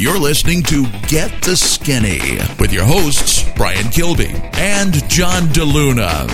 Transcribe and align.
You're 0.00 0.18
listening 0.18 0.62
to 0.62 0.86
Get 1.08 1.42
the 1.42 1.54
Skinny 1.54 2.38
with 2.58 2.72
your 2.72 2.86
hosts, 2.86 3.44
Brian 3.54 3.90
Kilby 3.90 4.30
and 4.54 4.94
John 5.10 5.42
DeLuna. 5.48 6.26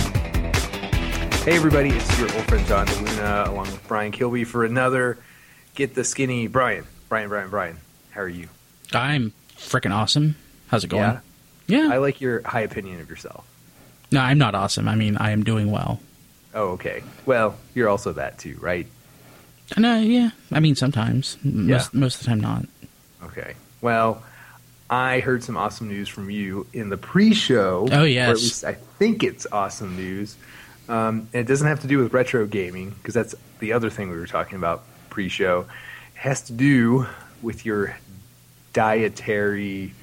Hey, 1.43 1.57
everybody, 1.57 1.89
it's 1.89 2.17
your 2.17 2.33
old 2.33 2.45
friend 2.45 2.65
John 2.65 2.87
DeLuna 2.87 3.49
along 3.49 3.65
with 3.65 3.85
Brian 3.89 4.13
Kilby 4.13 4.45
for 4.45 4.63
another 4.63 5.17
Get 5.75 5.95
the 5.95 6.05
Skinny. 6.05 6.47
Brian, 6.47 6.85
Brian, 7.09 7.27
Brian, 7.27 7.49
Brian, 7.49 7.77
how 8.11 8.21
are 8.21 8.29
you? 8.29 8.47
I'm 8.93 9.33
freaking 9.57 9.93
awesome. 9.93 10.37
How's 10.67 10.85
it 10.85 10.87
going? 10.87 11.03
Yeah? 11.03 11.19
Yeah. 11.67 11.89
I 11.93 11.97
like 11.97 12.21
your 12.21 12.43
high 12.43 12.61
opinion 12.61 13.01
of 13.01 13.09
yourself. 13.09 13.45
no, 14.13 14.21
I'm 14.21 14.37
not 14.37 14.55
awesome. 14.55 14.87
I 14.87 14.95
mean, 14.95 15.17
I 15.17 15.31
am 15.31 15.43
doing 15.43 15.69
well. 15.69 15.99
Oh, 16.53 16.69
okay. 16.69 17.03
Well, 17.25 17.57
you're 17.75 17.89
also 17.89 18.13
that 18.13 18.39
too, 18.39 18.57
right? 18.61 18.87
No, 19.75 19.99
yeah. 19.99 20.29
I 20.53 20.61
mean, 20.61 20.75
sometimes. 20.75 21.37
Yeah. 21.43 21.51
Most, 21.51 21.93
most 21.93 22.15
of 22.15 22.21
the 22.21 22.27
time, 22.27 22.39
not. 22.39 22.65
Okay. 23.23 23.55
Well, 23.81 24.23
I 24.89 25.19
heard 25.19 25.43
some 25.43 25.57
awesome 25.57 25.87
news 25.89 26.07
from 26.07 26.29
you 26.29 26.67
in 26.73 26.89
the 26.89 26.97
pre-show. 26.97 27.87
Oh, 27.91 28.03
yes. 28.03 28.27
Or 28.27 28.31
at 28.31 28.37
least 28.37 28.63
I 28.63 28.73
think 28.73 29.23
it's 29.23 29.45
awesome 29.51 29.95
news. 29.95 30.35
Um, 30.89 31.27
and 31.33 31.41
it 31.41 31.47
doesn't 31.47 31.67
have 31.67 31.81
to 31.81 31.87
do 31.87 31.97
with 31.97 32.13
retro 32.13 32.45
gaming 32.45 32.91
because 32.91 33.13
that's 33.13 33.35
the 33.59 33.73
other 33.73 33.89
thing 33.89 34.09
we 34.09 34.17
were 34.17 34.27
talking 34.27 34.57
about 34.57 34.83
pre-show. 35.09 35.65
It 36.15 36.19
has 36.19 36.41
to 36.43 36.53
do 36.53 37.07
with 37.41 37.65
your 37.65 37.97
dietary 38.73 39.93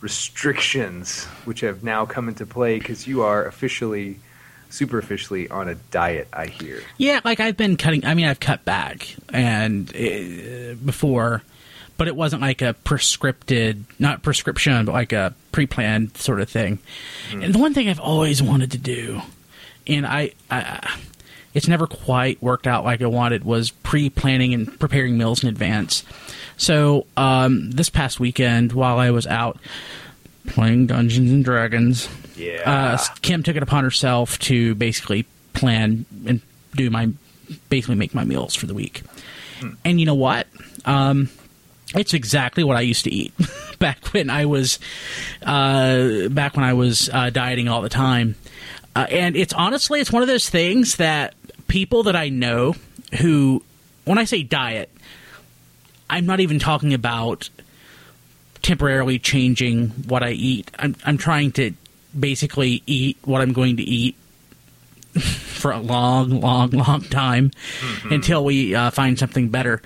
restrictions, 0.00 1.24
which 1.44 1.60
have 1.60 1.82
now 1.82 2.04
come 2.04 2.28
into 2.28 2.44
play 2.44 2.78
because 2.78 3.06
you 3.06 3.22
are 3.22 3.46
officially, 3.46 4.18
superficially 4.68 5.48
on 5.48 5.68
a 5.68 5.74
diet. 5.74 6.28
I 6.32 6.46
hear. 6.46 6.82
Yeah, 6.98 7.20
like 7.24 7.40
I've 7.40 7.56
been 7.56 7.76
cutting. 7.76 8.04
I 8.04 8.14
mean, 8.14 8.26
I've 8.26 8.40
cut 8.40 8.64
back 8.64 9.16
and 9.32 9.88
uh, 9.96 10.74
before, 10.84 11.42
but 11.96 12.08
it 12.08 12.16
wasn't 12.16 12.42
like 12.42 12.62
a 12.62 12.74
prescripted, 12.84 13.82
not 13.98 14.22
prescription, 14.22 14.84
but 14.84 14.92
like 14.92 15.12
a 15.12 15.34
pre-planned 15.52 16.16
sort 16.16 16.40
of 16.40 16.48
thing. 16.50 16.78
And 17.32 17.54
the 17.54 17.58
one 17.58 17.72
thing 17.74 17.88
I've 17.88 18.00
always 18.00 18.42
wanted 18.42 18.72
to 18.72 18.78
do, 18.78 19.22
and 19.86 20.06
I, 20.06 20.32
I, 20.50 20.98
it's 21.54 21.68
never 21.68 21.86
quite 21.86 22.42
worked 22.42 22.66
out 22.66 22.84
like 22.84 23.00
I 23.02 23.06
wanted, 23.06 23.44
was 23.44 23.70
pre-planning 23.70 24.52
and 24.52 24.78
preparing 24.78 25.16
meals 25.16 25.42
in 25.42 25.48
advance. 25.48 26.04
So 26.58 27.06
um, 27.16 27.70
this 27.70 27.88
past 27.90 28.20
weekend, 28.20 28.72
while 28.72 28.98
I 28.98 29.10
was 29.10 29.26
out 29.26 29.58
playing 30.48 30.86
Dungeons 30.86 31.30
and 31.30 31.44
Dragons, 31.44 32.08
Yeah. 32.36 32.96
uh, 32.98 33.14
Kim 33.22 33.42
took 33.42 33.56
it 33.56 33.62
upon 33.62 33.84
herself 33.84 34.38
to 34.40 34.74
basically 34.74 35.24
plan 35.54 36.04
and 36.26 36.40
do 36.74 36.90
my 36.90 37.08
basically 37.70 37.94
make 37.94 38.14
my 38.14 38.24
meals 38.24 38.54
for 38.54 38.66
the 38.66 38.74
week. 38.74 39.02
And 39.84 39.98
you 40.00 40.04
know 40.06 40.14
what? 40.14 40.46
Um, 40.84 41.30
it's 41.96 42.14
exactly 42.14 42.64
what 42.64 42.76
I 42.76 42.82
used 42.82 43.04
to 43.04 43.10
eat 43.12 43.32
back 43.78 44.06
when 44.08 44.30
I 44.30 44.46
was 44.46 44.78
uh, 45.42 46.28
back 46.28 46.56
when 46.56 46.64
I 46.64 46.74
was 46.74 47.08
uh, 47.12 47.30
dieting 47.30 47.68
all 47.68 47.82
the 47.82 47.88
time. 47.88 48.36
Uh, 48.94 49.06
and 49.10 49.36
it's 49.36 49.52
honestly, 49.52 50.00
it's 50.00 50.12
one 50.12 50.22
of 50.22 50.28
those 50.28 50.48
things 50.48 50.96
that 50.96 51.34
people 51.68 52.04
that 52.04 52.16
I 52.16 52.28
know 52.28 52.74
who, 53.20 53.62
when 54.04 54.18
I 54.18 54.24
say 54.24 54.42
diet, 54.42 54.90
I'm 56.08 56.26
not 56.26 56.40
even 56.40 56.58
talking 56.58 56.94
about 56.94 57.50
temporarily 58.62 59.18
changing 59.18 59.88
what 60.08 60.22
I 60.22 60.30
eat. 60.30 60.70
I'm 60.78 60.96
I'm 61.04 61.18
trying 61.18 61.52
to 61.52 61.72
basically 62.18 62.82
eat 62.86 63.18
what 63.24 63.40
I'm 63.42 63.52
going 63.52 63.76
to 63.76 63.82
eat 63.82 64.16
for 65.20 65.72
a 65.72 65.78
long, 65.78 66.40
long, 66.40 66.70
long 66.70 67.02
time 67.02 67.50
until 68.10 68.44
we 68.44 68.74
uh, 68.74 68.90
find 68.90 69.18
something 69.18 69.48
better. 69.48 69.82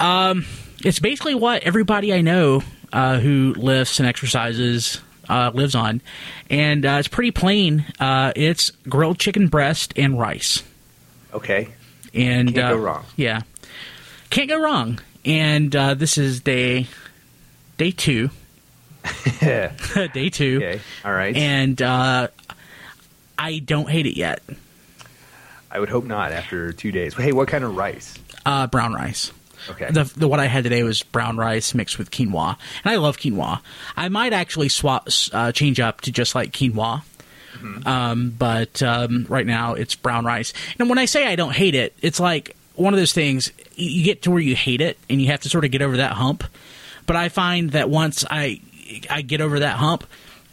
Um, 0.00 0.44
it's 0.84 0.98
basically 0.98 1.34
what 1.34 1.62
everybody 1.62 2.12
I 2.12 2.20
know 2.20 2.62
uh, 2.92 3.18
who 3.18 3.54
lifts 3.56 3.98
and 3.98 4.08
exercises 4.08 5.00
uh, 5.28 5.50
lives 5.54 5.74
on, 5.74 6.00
and 6.48 6.86
uh, 6.86 6.96
it's 6.98 7.08
pretty 7.08 7.30
plain. 7.30 7.84
Uh, 8.00 8.32
it's 8.34 8.70
grilled 8.88 9.18
chicken 9.18 9.48
breast 9.48 9.92
and 9.96 10.18
rice, 10.18 10.62
okay. 11.32 11.68
and 12.14 12.54
Can't 12.54 12.58
uh, 12.58 12.70
go 12.70 12.76
wrong. 12.78 13.04
Yeah, 13.16 13.42
can't 14.30 14.48
go 14.48 14.60
wrong. 14.60 15.00
And 15.24 15.74
uh, 15.74 15.94
this 15.94 16.16
is 16.16 16.40
day 16.40 16.86
day 17.76 17.90
two. 17.90 18.30
day 19.40 20.30
two. 20.30 20.56
Okay. 20.56 20.80
All 21.04 21.12
right. 21.12 21.36
And 21.36 21.80
uh, 21.82 22.28
I 23.38 23.58
don't 23.58 23.88
hate 23.88 24.06
it 24.06 24.16
yet. 24.16 24.42
I 25.70 25.80
would 25.80 25.90
hope 25.90 26.04
not 26.04 26.32
after 26.32 26.72
two 26.72 26.92
days. 26.92 27.14
Hey, 27.14 27.32
what 27.32 27.48
kind 27.48 27.62
of 27.62 27.76
rice? 27.76 28.14
Uh, 28.46 28.66
brown 28.66 28.94
rice. 28.94 29.32
Okay. 29.70 29.90
The, 29.90 30.04
the 30.04 30.28
what 30.28 30.40
I 30.40 30.46
had 30.46 30.64
today 30.64 30.82
was 30.82 31.02
brown 31.02 31.36
rice 31.36 31.74
mixed 31.74 31.98
with 31.98 32.10
quinoa, 32.10 32.56
and 32.84 32.92
I 32.92 32.96
love 32.96 33.18
quinoa. 33.18 33.60
I 33.96 34.08
might 34.08 34.32
actually 34.32 34.68
swap 34.68 35.08
uh, 35.32 35.52
change 35.52 35.80
up 35.80 36.00
to 36.02 36.12
just 36.12 36.34
like 36.34 36.52
quinoa, 36.52 37.02
um, 37.86 38.34
but 38.36 38.82
um, 38.82 39.26
right 39.28 39.46
now 39.46 39.74
it's 39.74 39.94
brown 39.94 40.24
rice. 40.24 40.52
And 40.78 40.88
when 40.88 40.98
I 40.98 41.04
say 41.04 41.26
I 41.26 41.36
don't 41.36 41.54
hate 41.54 41.74
it, 41.74 41.94
it's 42.00 42.20
like 42.20 42.56
one 42.74 42.94
of 42.94 42.98
those 42.98 43.12
things 43.12 43.52
you 43.74 43.88
you 43.90 44.04
get 44.04 44.22
to 44.22 44.30
where 44.30 44.40
you 44.40 44.54
hate 44.54 44.80
it, 44.80 44.98
and 45.10 45.20
you 45.20 45.28
have 45.28 45.40
to 45.40 45.48
sort 45.48 45.64
of 45.64 45.70
get 45.70 45.82
over 45.82 45.98
that 45.98 46.12
hump. 46.12 46.44
But 47.06 47.16
I 47.16 47.28
find 47.28 47.70
that 47.72 47.90
once 47.90 48.24
I 48.30 48.60
I 49.10 49.22
get 49.22 49.40
over 49.40 49.60
that 49.60 49.76
hump, 49.76 50.04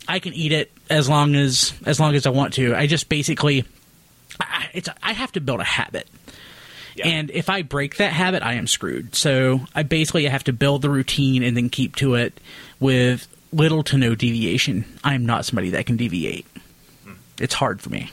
I 0.07 0.19
can 0.19 0.33
eat 0.33 0.51
it 0.51 0.71
as 0.89 1.09
long 1.09 1.35
as 1.35 1.73
as 1.85 1.99
long 1.99 2.15
as 2.15 2.25
I 2.25 2.29
want 2.31 2.53
to. 2.55 2.75
I 2.75 2.87
just 2.87 3.09
basically 3.09 3.65
I, 4.39 4.69
it's 4.73 4.89
I 5.01 5.13
have 5.13 5.31
to 5.33 5.41
build 5.41 5.59
a 5.61 5.65
habit. 5.65 6.07
Yeah. 6.95 7.07
And 7.07 7.29
if 7.31 7.50
I 7.50 7.61
break 7.61 7.97
that 7.97 8.13
habit, 8.13 8.41
I 8.41 8.53
am 8.53 8.67
screwed. 8.67 9.16
So 9.16 9.61
I 9.75 9.83
basically 9.83 10.25
have 10.25 10.45
to 10.45 10.53
build 10.53 10.81
the 10.81 10.89
routine 10.89 11.44
and 11.44 11.56
then 11.56 11.69
keep 11.69 11.95
to 11.97 12.16
it 12.16 12.39
with 12.79 13.28
little 13.51 13.83
to 13.83 13.97
no 13.97 14.16
deviation. 14.16 14.85
I 15.03 15.13
am 15.13 15.25
not 15.25 15.45
somebody 15.45 15.72
that 15.72 15.85
can 15.85 15.97
deviate. 15.97 16.45
It's 17.39 17.53
hard 17.53 17.81
for 17.81 17.89
me. 17.89 18.11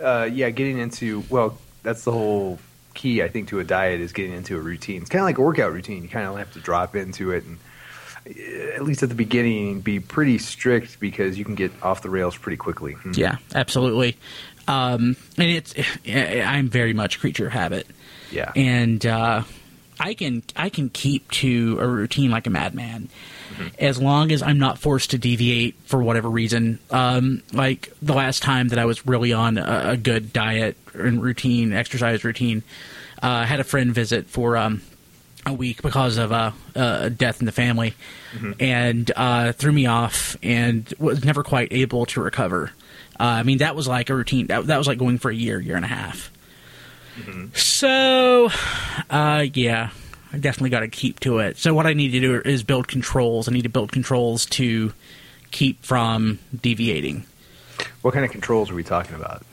uh, 0.00 0.28
yeah, 0.30 0.50
getting 0.50 0.78
into 0.78 1.24
well, 1.30 1.58
that's 1.82 2.04
the 2.04 2.12
whole 2.12 2.58
key 2.94 3.22
I 3.22 3.28
think 3.28 3.48
to 3.48 3.60
a 3.60 3.64
diet 3.64 4.00
is 4.00 4.12
getting 4.12 4.32
into 4.32 4.56
a 4.56 4.60
routine. 4.60 5.02
It's 5.02 5.10
kind 5.10 5.20
of 5.20 5.26
like 5.26 5.38
a 5.38 5.42
workout 5.42 5.72
routine. 5.72 6.02
You 6.02 6.08
kind 6.08 6.26
of 6.26 6.36
have 6.36 6.52
to 6.54 6.60
drop 6.60 6.96
into 6.96 7.32
it, 7.32 7.44
and 7.44 7.58
uh, 8.26 8.74
at 8.74 8.84
least 8.84 9.02
at 9.02 9.08
the 9.08 9.14
beginning, 9.14 9.80
be 9.80 10.00
pretty 10.00 10.38
strict 10.38 10.98
because 11.00 11.38
you 11.38 11.44
can 11.44 11.54
get 11.54 11.72
off 11.82 12.02
the 12.02 12.10
rails 12.10 12.36
pretty 12.36 12.56
quickly. 12.56 12.94
Hmm. 12.94 13.12
Yeah, 13.14 13.36
absolutely. 13.54 14.16
Um, 14.66 15.16
and 15.36 15.48
it's 15.50 15.74
I'm 16.08 16.68
very 16.68 16.92
much 16.92 17.20
creature 17.20 17.46
of 17.46 17.52
habit. 17.52 17.86
Yeah. 18.30 18.50
and 18.56 19.04
uh, 19.06 19.42
I 20.00 20.14
can 20.14 20.42
I 20.56 20.68
can 20.68 20.88
keep 20.88 21.30
to 21.32 21.78
a 21.80 21.86
routine 21.86 22.30
like 22.30 22.46
a 22.48 22.50
madman, 22.50 23.08
as 23.78 24.00
long 24.00 24.32
as 24.32 24.42
I'm 24.42 24.58
not 24.58 24.78
forced 24.78 25.10
to 25.10 25.18
deviate 25.18 25.76
for 25.84 26.02
whatever 26.02 26.28
reason. 26.28 26.80
Um, 26.90 27.42
like 27.52 27.92
the 28.02 28.14
last 28.14 28.42
time 28.42 28.68
that 28.68 28.78
I 28.78 28.86
was 28.86 29.06
really 29.06 29.32
on 29.32 29.56
a, 29.56 29.90
a 29.90 29.96
good 29.96 30.32
diet 30.32 30.76
and 30.94 31.22
routine, 31.22 31.72
exercise 31.72 32.24
routine, 32.24 32.64
uh, 33.22 33.26
I 33.28 33.44
had 33.44 33.60
a 33.60 33.64
friend 33.64 33.94
visit 33.94 34.26
for 34.26 34.56
um, 34.56 34.82
a 35.46 35.52
week 35.52 35.80
because 35.82 36.16
of 36.18 36.32
uh, 36.32 36.50
a 36.74 37.10
death 37.10 37.38
in 37.40 37.46
the 37.46 37.52
family, 37.52 37.94
and 38.58 39.12
uh, 39.14 39.52
threw 39.52 39.70
me 39.70 39.86
off, 39.86 40.36
and 40.42 40.92
was 40.98 41.24
never 41.24 41.44
quite 41.44 41.68
able 41.72 42.04
to 42.06 42.20
recover. 42.20 42.72
Uh, 43.18 43.24
I 43.24 43.42
mean, 43.42 43.58
that 43.58 43.76
was 43.76 43.86
like 43.86 44.10
a 44.10 44.14
routine. 44.14 44.48
That, 44.48 44.66
that 44.66 44.78
was 44.78 44.86
like 44.86 44.98
going 44.98 45.18
for 45.18 45.30
a 45.30 45.34
year, 45.34 45.60
year 45.60 45.76
and 45.76 45.84
a 45.84 45.88
half. 45.88 46.30
So, 47.54 48.50
uh, 49.08 49.46
yeah, 49.54 49.90
I 50.32 50.38
definitely 50.38 50.70
got 50.70 50.80
to 50.80 50.88
keep 50.88 51.20
to 51.20 51.38
it. 51.38 51.58
So, 51.58 51.72
what 51.72 51.86
I 51.86 51.92
need 51.92 52.10
to 52.10 52.20
do 52.20 52.40
is 52.44 52.64
build 52.64 52.88
controls. 52.88 53.48
I 53.48 53.52
need 53.52 53.62
to 53.62 53.68
build 53.68 53.92
controls 53.92 54.46
to 54.46 54.92
keep 55.52 55.84
from 55.84 56.40
deviating. 56.60 57.24
What 58.02 58.14
kind 58.14 58.24
of 58.24 58.32
controls 58.32 58.70
are 58.70 58.74
we 58.74 58.82
talking 58.82 59.14
about? 59.14 59.44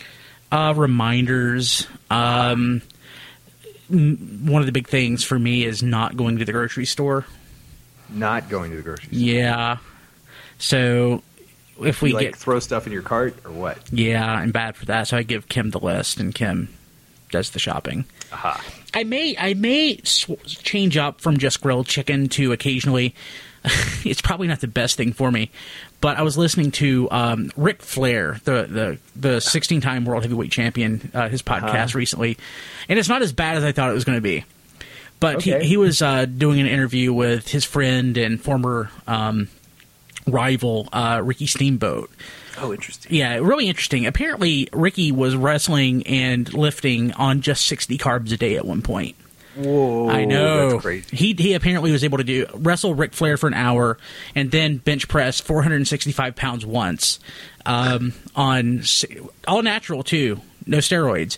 Uh, 0.52 0.74
reminders. 0.76 1.88
Um, 2.10 2.82
one 3.90 4.62
of 4.62 4.66
the 4.66 4.72
big 4.72 4.88
things 4.88 5.24
for 5.24 5.38
me 5.38 5.64
is 5.64 5.84
not 5.84 6.18
going 6.18 6.40
to 6.40 6.46
the 6.46 6.52
grocery 6.52 6.85
store. 6.85 7.26
Not 8.09 8.50
going 8.50 8.72
to 8.72 8.78
the 8.78 8.84
grocery 8.84 9.06
store. 9.06 9.20
Yeah. 9.20 9.78
So, 10.58 11.22
if 11.84 12.02
we 12.02 12.10
you 12.10 12.16
like 12.16 12.26
get 12.28 12.36
throw 12.36 12.60
stuff 12.60 12.86
in 12.88 12.94
your 12.94 13.02
cart 13.02 13.36
or 13.46 13.52
what? 13.52 13.78
Yeah, 13.92 14.26
I'm 14.26 14.52
bad 14.52 14.76
for 14.76 14.86
that. 14.86 15.08
So 15.08 15.18
I 15.18 15.24
give 15.24 15.48
Kim 15.50 15.72
the 15.72 15.80
list, 15.80 16.20
and 16.20 16.34
Kim 16.34 16.70
does 17.32 17.52
the 17.52 17.60
shopping. 17.60 18.06
Aha. 18.32 18.64
I 18.94 19.04
may 19.04 19.36
I 19.38 19.54
may 19.54 19.98
sw- 20.04 20.32
change 20.46 20.98
up 20.98 21.22
from 21.22 21.38
just 21.38 21.62
grilled 21.62 21.88
chicken 21.88 22.28
to 22.30 22.52
occasionally. 22.52 23.16
it's 24.04 24.22
probably 24.24 24.48
not 24.48 24.60
the 24.60 24.68
best 24.68 24.98
thing 24.98 25.14
for 25.14 25.30
me, 25.32 25.52
but 26.02 26.18
I 26.18 26.24
was 26.24 26.36
listening 26.36 26.72
to 26.72 27.08
um, 27.12 27.52
Ric 27.56 27.84
Flair, 27.84 28.40
the 28.44 28.64
the 28.64 28.98
the 29.16 29.40
16 29.40 29.82
time 29.82 30.04
world 30.04 30.24
heavyweight 30.24 30.52
champion, 30.52 31.12
uh, 31.14 31.30
his 31.30 31.44
podcast 31.44 31.94
recently, 31.94 32.40
and 32.90 32.98
it's 32.98 33.08
not 33.08 33.22
as 33.22 33.32
bad 33.34 33.58
as 33.58 33.64
I 33.64 33.72
thought 33.72 33.92
it 33.92 33.94
was 33.94 34.04
going 34.04 34.18
to 34.18 34.22
be. 34.22 34.46
But 35.20 35.36
Okay. 35.36 35.60
he, 35.62 35.68
he 35.68 35.78
was 35.78 36.02
uh, 36.02 36.26
doing 36.26 36.60
an 36.60 36.66
interview 36.66 37.14
with 37.14 37.48
his 37.50 37.64
friend 37.64 38.18
and 38.18 38.42
former 38.42 38.90
um, 39.06 39.48
rival 40.28 40.90
uh, 40.94 41.22
Ricky 41.23 41.47
Steamboat. 41.47 42.09
Oh, 42.58 42.73
interesting. 42.73 43.14
Yeah, 43.14 43.35
really 43.35 43.68
interesting. 43.68 44.06
Apparently, 44.06 44.68
Ricky 44.73 45.12
was 45.12 45.35
wrestling 45.35 46.06
and 46.06 46.52
lifting 46.53 47.12
on 47.14 47.41
just 47.41 47.66
60 47.66 47.97
carbs 47.97 48.32
a 48.32 48.38
day 48.38 48.56
at 48.56 48.66
one 48.66 48.82
point. 48.82 49.16
Whoa, 49.56 50.09
I 50.09 50.26
know. 50.26 50.72
That's 50.72 50.82
crazy. 50.82 51.16
He 51.16 51.34
he 51.34 51.53
apparently 51.53 51.91
was 51.91 52.06
able 52.06 52.20
to 52.20 52.23
do 52.23 52.46
wrestle 52.53 52.96
Ric 52.96 53.14
Flair 53.14 53.35
for 53.35 53.47
an 53.47 53.53
hour 53.53 53.97
and 54.34 54.50
then 54.50 54.78
bench 54.78 55.09
press 55.09 55.41
465 55.41 56.35
pounds 56.38 56.66
once 56.66 57.20
um, 57.66 58.14
on 58.34 58.84
all 59.47 59.62
natural 59.62 60.03
too, 60.03 60.40
no 60.66 60.78
steroids, 60.78 61.38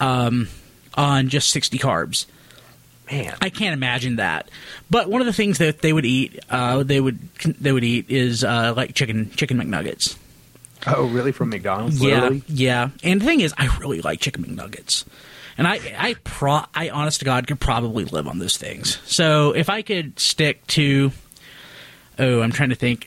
um, 0.00 0.48
on 0.94 1.28
just 1.28 1.50
60 1.50 1.78
carbs. 1.78 2.24
Man, 3.10 3.34
I 3.40 3.50
can't 3.50 3.72
imagine 3.74 4.16
that. 4.16 4.50
But 4.88 5.08
one 5.10 5.20
of 5.20 5.26
the 5.26 5.32
things 5.32 5.58
that 5.58 5.80
they 5.80 5.92
would 5.92 6.06
eat, 6.06 6.38
uh, 6.48 6.82
they 6.82 7.00
would 7.00 7.18
they 7.44 7.72
would 7.72 7.84
eat 7.84 8.06
is 8.08 8.44
uh, 8.44 8.72
like 8.76 8.94
chicken 8.94 9.30
chicken 9.32 9.58
McNuggets. 9.58 10.16
oh, 10.86 11.06
really? 11.08 11.32
From 11.32 11.50
McDonald's? 11.50 12.00
Yeah, 12.00 12.14
Literally? 12.20 12.42
yeah. 12.48 12.90
And 13.02 13.20
the 13.20 13.24
thing 13.24 13.40
is, 13.40 13.52
I 13.58 13.76
really 13.78 14.00
like 14.00 14.20
chicken 14.20 14.44
McNuggets, 14.44 15.04
and 15.58 15.66
I, 15.66 15.80
I 15.98 16.14
pro, 16.24 16.60
I 16.74 16.90
honest 16.90 17.18
to 17.18 17.24
God 17.24 17.46
could 17.46 17.60
probably 17.60 18.04
live 18.04 18.28
on 18.28 18.38
those 18.38 18.56
things. 18.56 18.98
So 19.04 19.52
if 19.52 19.68
I 19.68 19.82
could 19.82 20.18
stick 20.20 20.66
to, 20.68 21.10
oh, 22.18 22.40
I'm 22.42 22.52
trying 22.52 22.70
to 22.70 22.76
think. 22.76 23.06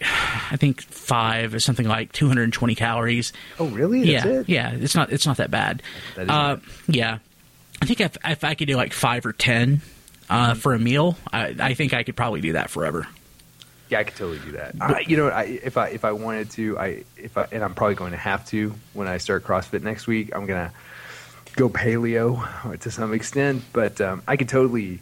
I 0.52 0.58
think 0.58 0.82
five 0.82 1.56
is 1.56 1.64
something 1.66 1.88
like 1.88 2.12
220 2.12 2.76
calories. 2.76 3.34
Oh, 3.58 3.68
really? 3.68 4.00
That's 4.12 4.26
yeah, 4.26 4.32
it? 4.32 4.50
yeah. 4.50 4.72
It's 4.74 4.94
not, 4.96 5.12
it's 5.12 5.26
not 5.26 5.38
that 5.38 5.50
bad. 5.50 5.82
That 6.16 6.30
uh, 6.30 6.58
yeah, 6.88 7.20
I 7.84 7.86
think 7.86 8.02
if 8.02 8.18
if 8.26 8.44
I 8.44 8.56
could 8.56 8.68
do 8.68 8.76
like 8.76 8.94
five 8.94 9.26
or 9.26 9.34
ten 9.34 9.82
Mm-hmm. 10.30 10.52
uh, 10.52 10.54
for 10.56 10.74
a 10.74 10.80
meal, 10.80 11.18
I, 11.32 11.56
I 11.60 11.74
think 11.74 11.94
I 11.94 12.04
could 12.04 12.16
probably 12.16 12.42
do 12.42 12.54
that 12.54 12.70
forever. 12.70 13.08
Yeah, 13.90 14.00
I 14.00 14.04
could 14.06 14.16
totally 14.16 14.40
do 14.40 14.54
that. 14.54 14.76
I, 14.82 15.02
you 15.02 15.18
know, 15.18 15.28
I, 15.28 15.44
if 15.44 15.78
I 15.78 15.90
if 15.90 16.06
I 16.06 16.14
wanted 16.14 16.50
to, 16.52 16.80
I 16.80 17.04
if 17.18 17.38
I 17.38 17.48
and 17.52 17.64
I'm 17.64 17.76
probably 17.76 17.96
going 17.96 18.12
to 18.12 18.18
have 18.18 18.46
to 18.48 18.74
when 18.94 19.08
I 19.08 19.18
start 19.18 19.44
CrossFit 19.44 19.84
next 19.84 20.08
week. 20.08 20.34
I'm 20.34 20.46
gonna 20.46 20.72
go 21.56 21.70
paleo 21.70 22.80
to 22.80 22.90
some 22.90 23.14
extent, 23.14 23.64
but 23.74 24.00
um, 24.02 24.24
I 24.28 24.38
could 24.38 24.50
totally 24.50 25.02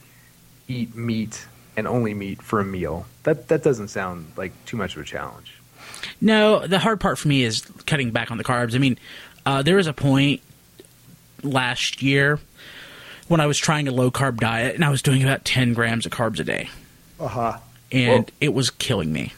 eat 0.67 0.95
meat 0.95 1.45
and 1.77 1.87
only 1.87 2.13
meat 2.13 2.41
for 2.41 2.59
a 2.59 2.65
meal. 2.65 3.05
That 3.23 3.47
that 3.49 3.63
doesn't 3.63 3.89
sound 3.89 4.33
like 4.35 4.51
too 4.65 4.75
much 4.75 4.95
of 4.95 5.03
a 5.03 5.05
challenge. 5.05 5.53
No, 6.19 6.65
the 6.65 6.79
hard 6.79 6.99
part 6.99 7.19
for 7.19 7.27
me 7.27 7.43
is 7.43 7.61
cutting 7.85 8.11
back 8.11 8.31
on 8.31 8.37
the 8.37 8.43
carbs. 8.43 8.75
I 8.75 8.79
mean, 8.79 8.97
uh, 9.45 9.61
there 9.61 9.77
was 9.77 9.87
a 9.87 9.93
point 9.93 10.41
last 11.43 12.01
year 12.01 12.39
when 13.31 13.39
I 13.41 13.47
was 13.47 13.57
trying 13.57 13.87
a 13.87 13.91
low 13.91 14.11
carb 14.11 14.37
diet 14.37 14.75
and 14.75 14.83
I 14.85 14.89
was 14.89 15.01
doing 15.01 15.23
about 15.23 15.45
10 15.45 15.73
grams 15.73 16.05
of 16.05 16.11
carbs 16.11 16.39
a 16.39 16.43
day, 16.43 16.69
Uh 17.19 17.27
huh. 17.27 17.57
and 17.91 18.25
Whoa. 18.25 18.33
it 18.41 18.53
was 18.53 18.69
killing 18.69 19.11
me. 19.11 19.33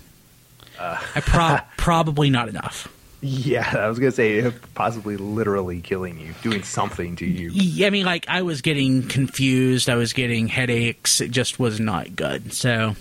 I 0.79 1.21
pro- 1.21 1.59
probably 1.77 2.29
not 2.29 2.49
enough. 2.49 2.89
Yeah, 3.21 3.73
I 3.77 3.87
was 3.87 3.99
gonna 3.99 4.11
say 4.11 4.51
possibly 4.75 5.15
literally 5.15 5.79
killing 5.79 6.19
you, 6.19 6.33
doing 6.41 6.61
something 6.63 7.15
to 7.17 7.25
you. 7.25 7.51
Yeah, 7.53 7.87
I 7.87 7.89
mean, 7.89 8.05
like 8.05 8.25
I 8.27 8.41
was 8.41 8.61
getting 8.61 9.07
confused. 9.07 9.89
I 9.89 9.95
was 9.95 10.11
getting 10.11 10.49
headaches. 10.49 11.21
It 11.21 11.31
just 11.31 11.57
was 11.57 11.79
not 11.79 12.17
good. 12.17 12.51
So 12.51 12.97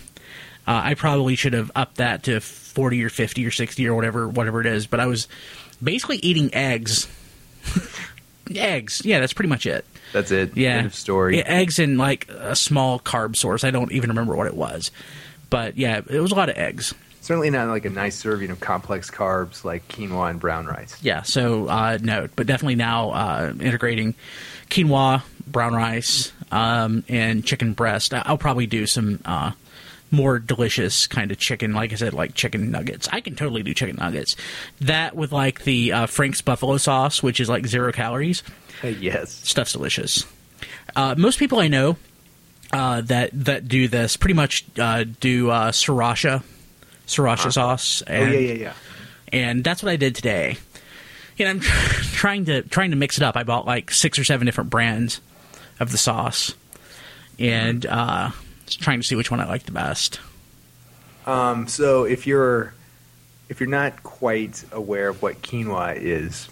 uh, 0.65 0.81
I 0.85 0.93
probably 0.93 1.35
should 1.35 1.51
have 1.51 1.71
upped 1.75 1.97
that 1.97 2.23
to 2.23 2.39
forty 2.39 3.03
or 3.03 3.09
fifty 3.09 3.45
or 3.45 3.51
sixty 3.51 3.85
or 3.85 3.95
whatever, 3.95 4.29
whatever 4.29 4.61
it 4.61 4.67
is. 4.67 4.87
But 4.87 5.01
I 5.01 5.07
was 5.07 5.27
basically 5.83 6.17
eating 6.17 6.53
eggs. 6.55 7.09
eggs. 8.55 9.01
Yeah, 9.03 9.19
that's 9.19 9.33
pretty 9.33 9.49
much 9.49 9.65
it. 9.65 9.85
That's 10.13 10.31
it. 10.31 10.55
Yeah, 10.55 10.77
End 10.77 10.85
of 10.85 10.95
story. 10.95 11.37
Yeah, 11.37 11.43
eggs 11.47 11.79
and 11.79 11.97
like 11.97 12.29
a 12.29 12.55
small 12.55 12.99
carb 12.99 13.35
source. 13.35 13.63
I 13.63 13.71
don't 13.71 13.91
even 13.91 14.11
remember 14.11 14.35
what 14.35 14.47
it 14.47 14.55
was, 14.55 14.91
but 15.49 15.77
yeah, 15.77 16.01
it 16.07 16.19
was 16.19 16.31
a 16.31 16.35
lot 16.35 16.49
of 16.49 16.55
eggs. 16.57 16.93
Certainly 17.21 17.51
not 17.51 17.69
like 17.69 17.85
a 17.85 17.89
nice 17.89 18.15
serving 18.15 18.51
of 18.51 18.59
complex 18.59 19.09
carbs 19.09 19.63
like 19.63 19.87
quinoa 19.87 20.29
and 20.29 20.39
brown 20.39 20.65
rice. 20.65 21.01
Yeah, 21.01 21.21
so 21.21 21.67
uh, 21.67 21.97
no, 22.01 22.27
but 22.35 22.47
definitely 22.47 22.75
now 22.75 23.11
uh, 23.11 23.53
integrating 23.59 24.13
quinoa, 24.69 25.23
brown 25.47 25.73
rice, 25.73 26.31
um, 26.51 27.03
and 27.07 27.45
chicken 27.45 27.73
breast. 27.73 28.13
I'll 28.13 28.37
probably 28.37 28.67
do 28.67 28.85
some 28.85 29.19
uh, 29.25 29.51
more 30.11 30.37
delicious 30.37 31.07
kind 31.07 31.31
of 31.31 31.37
chicken, 31.37 31.73
like 31.73 31.91
I 31.91 31.95
said, 31.95 32.13
like 32.13 32.35
chicken 32.35 32.69
nuggets. 32.71 33.09
I 33.11 33.19
can 33.21 33.35
totally 33.35 33.63
do 33.63 33.73
chicken 33.73 33.95
nuggets. 33.95 34.35
That 34.81 35.15
with 35.15 35.31
like 35.31 35.63
the 35.63 35.91
uh, 35.91 36.05
Frank's 36.05 36.41
buffalo 36.41 36.77
sauce, 36.77 37.23
which 37.23 37.39
is 37.39 37.49
like 37.49 37.65
zero 37.65 37.91
calories. 37.91 38.43
yes. 38.99 39.31
Stuff's 39.31 39.73
delicious. 39.73 40.25
Uh, 40.95 41.15
most 41.17 41.39
people 41.39 41.59
I 41.59 41.67
know 41.67 41.97
uh, 42.71 43.01
that 43.01 43.29
that 43.45 43.67
do 43.67 43.87
this 43.87 44.17
pretty 44.17 44.33
much 44.33 44.65
uh, 44.79 45.05
do 45.19 45.49
uh, 45.49 45.71
sriracha, 45.71 46.43
sriracha 47.07 47.51
sauce. 47.51 48.03
Oh 48.07 48.11
And, 48.11 48.33
yeah, 48.33 48.39
yeah, 48.39 48.53
yeah. 48.53 48.73
and 49.31 49.63
that's 49.63 49.83
what 49.83 49.91
I 49.91 49.95
did 49.95 50.15
today. 50.15 50.57
And 51.39 51.49
I'm 51.49 51.59
trying 51.61 52.45
to 52.45 52.61
trying 52.63 52.91
to 52.91 52.97
mix 52.97 53.17
it 53.17 53.23
up. 53.23 53.35
I 53.35 53.43
bought 53.43 53.65
like 53.65 53.91
six 53.91 54.19
or 54.19 54.23
seven 54.23 54.45
different 54.45 54.69
brands 54.69 55.21
of 55.79 55.91
the 55.91 55.97
sauce, 55.97 56.53
and 57.39 57.85
uh, 57.85 58.31
just 58.65 58.81
trying 58.81 58.99
to 58.99 59.05
see 59.05 59.15
which 59.15 59.31
one 59.31 59.39
I 59.39 59.45
like 59.45 59.63
the 59.63 59.71
best. 59.71 60.19
Um, 61.25 61.67
so 61.67 62.03
if 62.03 62.27
you're 62.27 62.73
if 63.49 63.59
you're 63.59 63.69
not 63.69 64.03
quite 64.03 64.63
aware 64.71 65.09
of 65.09 65.21
what 65.21 65.41
quinoa 65.41 65.95
is, 65.95 66.49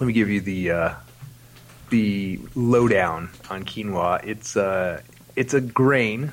let 0.00 0.06
me 0.06 0.12
give 0.12 0.28
you 0.28 0.40
the 0.40 0.70
uh, 0.70 0.94
the 1.92 2.40
lowdown 2.54 3.28
on 3.50 3.64
quinoa. 3.64 4.26
It's 4.26 4.56
uh, 4.56 5.02
it's 5.36 5.54
a 5.54 5.60
grain. 5.60 6.32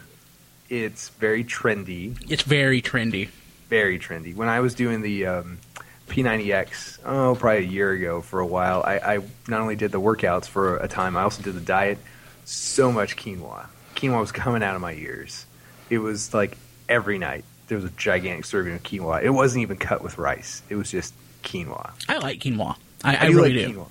It's 0.70 1.10
very 1.10 1.44
trendy. 1.44 2.18
It's 2.32 2.44
very 2.44 2.82
trendy. 2.82 3.28
very 3.68 4.00
trendy. 4.00 4.34
When 4.34 4.48
I 4.48 4.62
was 4.62 4.74
doing 4.74 5.02
the 5.02 5.26
um, 5.26 5.60
P90X, 6.08 7.00
oh, 7.06 7.36
probably 7.36 7.66
a 7.66 7.68
year 7.68 7.92
ago 7.92 8.22
for 8.22 8.40
a 8.40 8.46
while, 8.46 8.82
I, 8.84 9.00
I 9.00 9.20
not 9.48 9.60
only 9.60 9.76
did 9.76 9.92
the 9.92 10.00
workouts 10.00 10.46
for 10.46 10.78
a 10.78 10.88
time, 10.88 11.18
I 11.18 11.24
also 11.24 11.44
did 11.44 11.56
the 11.56 11.62
diet. 11.62 11.98
So 12.46 12.92
much 12.92 13.18
quinoa. 13.18 13.68
Quinoa 13.96 14.22
was 14.22 14.32
coming 14.32 14.64
out 14.64 14.76
of 14.76 14.82
my 14.82 14.94
ears. 14.94 15.46
It 15.90 16.00
was 16.00 16.34
like 16.34 16.58
every 16.88 17.18
night 17.18 17.44
there 17.68 17.78
was 17.78 17.86
a 17.86 17.92
gigantic 17.92 18.46
serving 18.46 18.74
of 18.76 18.84
quinoa. 18.84 19.22
It 19.22 19.32
wasn't 19.32 19.64
even 19.64 19.78
cut 19.78 20.02
with 20.02 20.18
rice. 20.18 20.62
It 20.70 20.76
was 20.76 20.90
just 20.90 21.14
quinoa. 21.44 21.92
I 22.08 22.18
like 22.20 22.40
quinoa. 22.40 22.78
I, 23.04 23.26
I, 23.26 23.28
do 23.28 23.36
really 23.36 23.54
like 23.54 23.74
do. 23.74 23.80
quinoa. 23.80 23.88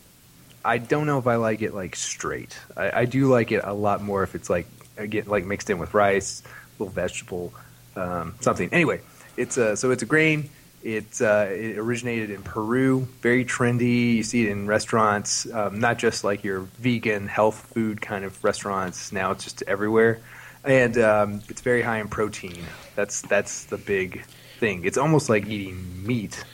I 0.69 0.77
don't 0.77 1.07
know 1.07 1.19
if 1.19 1.27
I 1.27 1.37
like 1.37 1.63
it 1.63 1.75
like 1.75 1.97
straight. 1.97 2.59
I, 2.77 3.01
I 3.01 3.05
do 3.07 3.27
like 3.29 3.53
it 3.53 3.63
a 3.65 3.73
lot 3.73 4.03
more 4.03 4.23
if 4.23 4.35
it's 4.35 4.51
like 4.51 4.67
again 4.99 5.25
like 5.27 5.47
mixed 5.47 5.71
in 5.71 5.79
with 5.79 5.95
rice, 5.95 6.43
little 6.79 6.93
vegetable, 6.93 7.55
um, 7.97 8.35
something. 8.41 8.69
Anyway, 8.71 9.01
it's 9.39 9.57
a 9.57 9.79
so 9.79 9.91
it's 9.93 10.03
a 10.03 10.07
grain. 10.07 10.51
It 10.83 11.23
uh, 11.23 11.47
it 11.49 11.79
originated 11.79 12.31
in 12.31 12.43
Peru. 12.43 13.09
Very 13.23 13.47
trendy. 13.47 14.17
You 14.17 14.23
see 14.23 14.47
it 14.47 14.51
in 14.51 14.67
restaurants, 14.67 15.51
um, 15.51 15.81
not 15.81 15.99
just 15.99 16.23
like 16.23 16.45
your 16.45 16.61
vegan 16.61 17.29
health 17.29 17.71
food 17.73 18.03
kind 18.03 18.27
of 18.27 18.45
restaurants. 18.45 19.11
Now 19.11 19.31
it's 19.31 19.45
just 19.45 19.63
everywhere, 19.67 20.21
and 20.65 20.99
um, 20.99 21.41
it's 21.49 21.63
very 21.63 21.81
high 21.81 21.99
in 21.99 22.09
protein. 22.09 22.63
That's 22.95 23.23
that's 23.23 23.65
the 23.65 23.79
big 23.79 24.23
thing. 24.61 24.85
It's 24.85 24.99
almost 24.99 25.31
like 25.31 25.47
eating 25.47 26.07
meat 26.07 26.45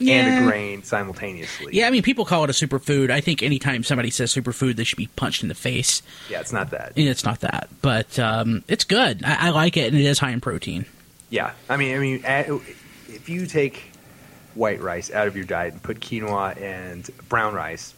and 0.00 0.44
a 0.44 0.48
grain 0.48 0.82
simultaneously. 0.82 1.70
Yeah, 1.72 1.86
I 1.86 1.90
mean, 1.90 2.02
people 2.02 2.24
call 2.24 2.44
it 2.44 2.50
a 2.50 2.52
superfood. 2.52 3.10
I 3.10 3.20
think 3.20 3.42
anytime 3.42 3.84
somebody 3.84 4.10
says 4.10 4.34
superfood, 4.34 4.76
they 4.76 4.84
should 4.84 4.98
be 4.98 5.08
punched 5.16 5.42
in 5.42 5.48
the 5.48 5.54
face. 5.54 6.02
Yeah, 6.28 6.40
it's 6.40 6.52
not 6.52 6.70
that. 6.70 6.92
It's 6.96 7.24
not 7.24 7.40
that, 7.40 7.68
but 7.82 8.18
um, 8.18 8.64
it's 8.68 8.84
good. 8.84 9.22
I, 9.24 9.48
I 9.48 9.50
like 9.50 9.76
it, 9.76 9.92
and 9.92 10.00
it 10.00 10.06
is 10.06 10.18
high 10.18 10.30
in 10.30 10.40
protein. 10.40 10.86
Yeah, 11.28 11.52
I 11.68 11.76
mean, 11.76 11.94
I 11.94 11.98
mean, 11.98 12.22
if 12.24 13.28
you 13.28 13.46
take 13.46 13.82
white 14.54 14.80
rice 14.80 15.10
out 15.10 15.28
of 15.28 15.36
your 15.36 15.44
diet 15.44 15.74
and 15.74 15.82
put 15.82 16.00
quinoa 16.00 16.60
and 16.60 17.08
brown 17.28 17.54
rice 17.54 17.94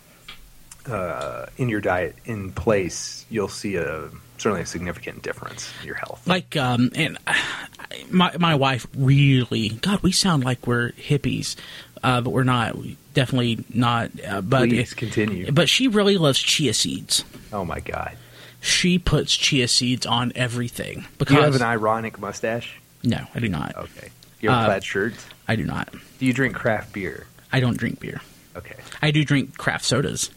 uh, 0.86 1.46
in 1.56 1.68
your 1.68 1.80
diet 1.80 2.16
in 2.24 2.52
place, 2.52 3.24
you'll 3.30 3.48
see 3.48 3.76
a 3.76 4.10
certainly 4.38 4.62
a 4.62 4.66
significant 4.66 5.22
difference 5.22 5.72
in 5.80 5.86
your 5.86 5.96
health. 5.96 6.26
Like, 6.26 6.56
um, 6.56 6.90
and 6.94 7.16
uh, 7.26 7.34
my 8.10 8.36
my 8.38 8.54
wife 8.54 8.86
really, 8.96 9.70
God, 9.70 10.00
we 10.02 10.12
sound 10.12 10.44
like 10.44 10.66
we're 10.66 10.90
hippies, 10.92 11.56
uh, 12.02 12.20
but 12.20 12.30
we're 12.30 12.44
not. 12.44 12.76
Definitely 13.14 13.64
not. 13.72 14.10
Uh, 14.26 14.40
but 14.40 14.68
Please 14.68 14.94
continue. 14.94 15.50
But 15.52 15.68
she 15.68 15.88
really 15.88 16.16
loves 16.18 16.38
chia 16.38 16.72
seeds. 16.74 17.24
Oh 17.52 17.64
my 17.64 17.80
god, 17.80 18.16
She 18.60 18.98
puts 18.98 19.36
chia 19.36 19.68
seeds 19.68 20.06
on 20.06 20.32
everything 20.34 21.00
do 21.02 21.06
because 21.18 21.36
you 21.36 21.42
have 21.42 21.54
an 21.56 21.62
ironic 21.62 22.18
mustache? 22.18 22.80
no, 23.02 23.26
I 23.34 23.40
do 23.40 23.48
not. 23.48 23.76
Okay, 23.76 24.08
you 24.40 24.48
have 24.50 24.58
a 24.58 24.62
Uh, 24.62 24.66
plaid 24.66 24.84
shirt. 24.84 25.14
I 25.48 25.56
do 25.56 25.64
not. 25.64 25.92
Do 26.18 26.26
you 26.26 26.32
drink 26.32 26.54
craft 26.54 26.92
beer? 26.92 27.26
I 27.52 27.60
don't 27.60 27.76
drink 27.76 28.00
beer. 28.00 28.20
Okay, 28.56 28.76
I 29.02 29.10
do 29.10 29.24
drink 29.24 29.56
craft 29.58 29.84
sodas. 29.84 30.30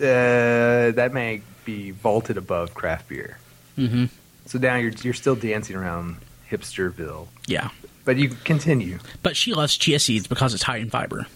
uh, 0.00 0.90
that 0.92 1.10
may 1.12 1.42
be 1.64 1.90
vaulted 1.90 2.36
above 2.36 2.74
craft 2.74 3.08
beer. 3.08 3.38
hmm 3.76 4.04
So 4.46 4.58
now 4.58 4.76
you're 4.76 4.92
you're 5.02 5.14
still 5.14 5.34
dancing 5.36 5.74
around 5.76 6.16
hipsterville, 6.50 7.26
Yeah, 7.46 7.70
but 8.06 8.16
you 8.16 8.30
continue. 8.44 8.98
but 9.22 9.36
she 9.36 9.52
loves 9.52 9.76
chia 9.76 9.98
seeds 9.98 10.26
because 10.26 10.54
it's 10.54 10.62
high 10.62 10.78
in 10.78 10.88
fiber. 10.88 11.26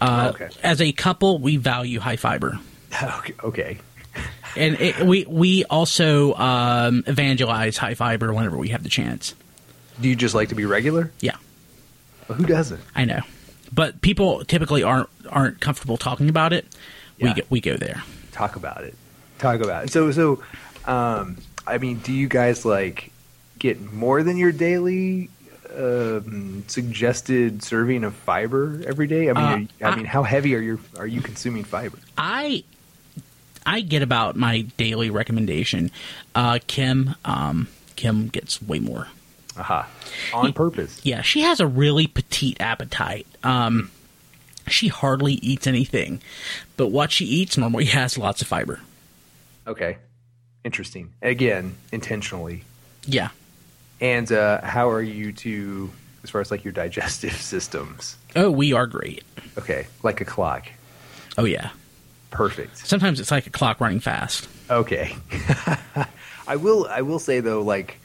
Uh, 0.00 0.32
Okay. 0.34 0.48
As 0.64 0.80
a 0.80 0.90
couple, 0.90 1.38
we 1.38 1.56
value 1.56 2.00
high 2.00 2.16
fiber, 2.16 2.58
okay. 3.02 3.34
okay. 3.44 3.78
and 4.56 4.80
it, 4.80 4.98
we 5.06 5.24
we 5.28 5.64
also 5.66 6.34
um, 6.34 7.04
evangelize 7.06 7.76
high 7.76 7.94
fiber 7.94 8.32
whenever 8.34 8.58
we 8.58 8.70
have 8.70 8.82
the 8.82 8.88
chance. 8.88 9.34
Do 10.00 10.08
you 10.08 10.16
just 10.16 10.34
like 10.34 10.48
to 10.48 10.56
be 10.56 10.64
regular? 10.64 11.12
Yeah, 11.20 11.36
Well, 12.26 12.36
who 12.38 12.46
doesn't? 12.46 12.80
I 12.96 13.04
know, 13.04 13.20
but 13.72 14.00
people 14.00 14.44
typically 14.44 14.82
aren't 14.82 15.08
aren't 15.30 15.60
comfortable 15.60 15.96
talking 15.98 16.28
about 16.28 16.52
it. 16.52 16.66
Yeah. 17.18 17.28
We 17.28 17.34
go, 17.34 17.46
we 17.50 17.60
go 17.60 17.76
there. 17.76 18.02
Talk 18.32 18.56
about 18.56 18.82
it. 18.82 18.96
Talk 19.38 19.60
about 19.60 19.84
it. 19.84 19.92
So, 19.92 20.10
so 20.10 20.42
Um, 20.86 21.36
I 21.66 21.78
mean, 21.78 21.98
do 21.98 22.12
you 22.12 22.26
guys 22.26 22.64
like 22.64 23.12
get 23.60 23.80
more 23.92 24.22
than 24.24 24.36
your 24.36 24.50
daily 24.50 25.28
um, 25.76 26.64
suggested 26.68 27.62
serving 27.62 28.04
of 28.04 28.14
fiber 28.14 28.80
every 28.86 29.06
day? 29.06 29.30
I 29.30 29.32
mean, 29.32 29.44
Uh, 29.44 29.56
you- 29.56 29.68
I 29.82 29.88
I- 29.90 29.96
mean, 29.96 30.04
how 30.04 30.22
heavy 30.22 30.54
are 30.54 30.60
you 30.60 30.80
are 30.96 31.06
you 31.06 31.20
consuming 31.20 31.64
fiber? 31.64 31.98
I 32.18 32.64
I 33.64 33.80
get 33.80 34.02
about 34.02 34.36
my 34.36 34.62
daily 34.76 35.10
recommendation. 35.10 35.90
Uh, 36.34 36.58
Kim 36.66 37.14
um, 37.24 37.68
Kim 37.96 38.28
gets 38.28 38.60
way 38.62 38.78
more. 38.80 39.08
Aha, 39.56 39.86
on 40.32 40.52
purpose. 40.54 41.00
Yeah, 41.04 41.20
she 41.22 41.42
has 41.42 41.60
a 41.60 41.66
really 41.66 42.06
petite 42.06 42.56
appetite. 42.60 43.26
Um, 43.44 43.90
she 44.66 44.88
hardly 44.88 45.34
eats 45.34 45.66
anything, 45.66 46.22
but 46.78 46.88
what 46.88 47.12
she 47.12 47.24
eats 47.26 47.58
normally 47.58 47.84
has 47.98 48.16
lots 48.16 48.40
of 48.40 48.48
fiber. 48.48 48.80
Okay, 49.66 49.98
interesting. 50.64 51.12
Again, 51.20 51.74
intentionally. 51.92 52.64
Yeah. 53.06 53.28
And 54.02 54.30
uh, 54.32 54.60
how 54.62 54.90
are 54.90 55.00
you 55.00 55.32
to, 55.32 55.90
as 56.24 56.30
far 56.30 56.40
as 56.42 56.50
like 56.50 56.64
your 56.64 56.72
digestive 56.74 57.32
systems? 57.32 58.18
Oh, 58.36 58.50
we 58.50 58.74
are 58.74 58.86
great. 58.86 59.24
Okay, 59.56 59.86
like 60.02 60.20
a 60.20 60.26
clock. 60.26 60.66
Oh 61.38 61.44
yeah. 61.44 61.70
Perfect. 62.30 62.78
Sometimes 62.78 63.20
it's 63.20 63.30
like 63.30 63.46
a 63.46 63.50
clock 63.50 63.80
running 63.80 64.00
fast. 64.00 64.48
Okay. 64.70 65.14
I 66.46 66.56
will. 66.56 66.86
I 66.86 67.02
will 67.02 67.18
say 67.18 67.40
though, 67.40 67.60
like 67.60 67.98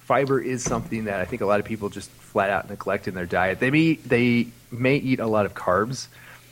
fiber 0.00 0.40
is 0.40 0.64
something 0.64 1.04
that 1.04 1.20
I 1.20 1.26
think 1.26 1.42
a 1.42 1.46
lot 1.46 1.60
of 1.60 1.66
people 1.66 1.90
just 1.90 2.10
flat 2.10 2.48
out 2.50 2.68
neglect 2.70 3.06
in 3.06 3.14
their 3.14 3.26
diet. 3.26 3.60
They 3.60 3.70
may 3.70 3.94
they 3.94 4.48
may 4.70 4.96
eat 4.96 5.20
a 5.20 5.26
lot 5.26 5.44
of 5.44 5.54
carbs, 5.54 6.08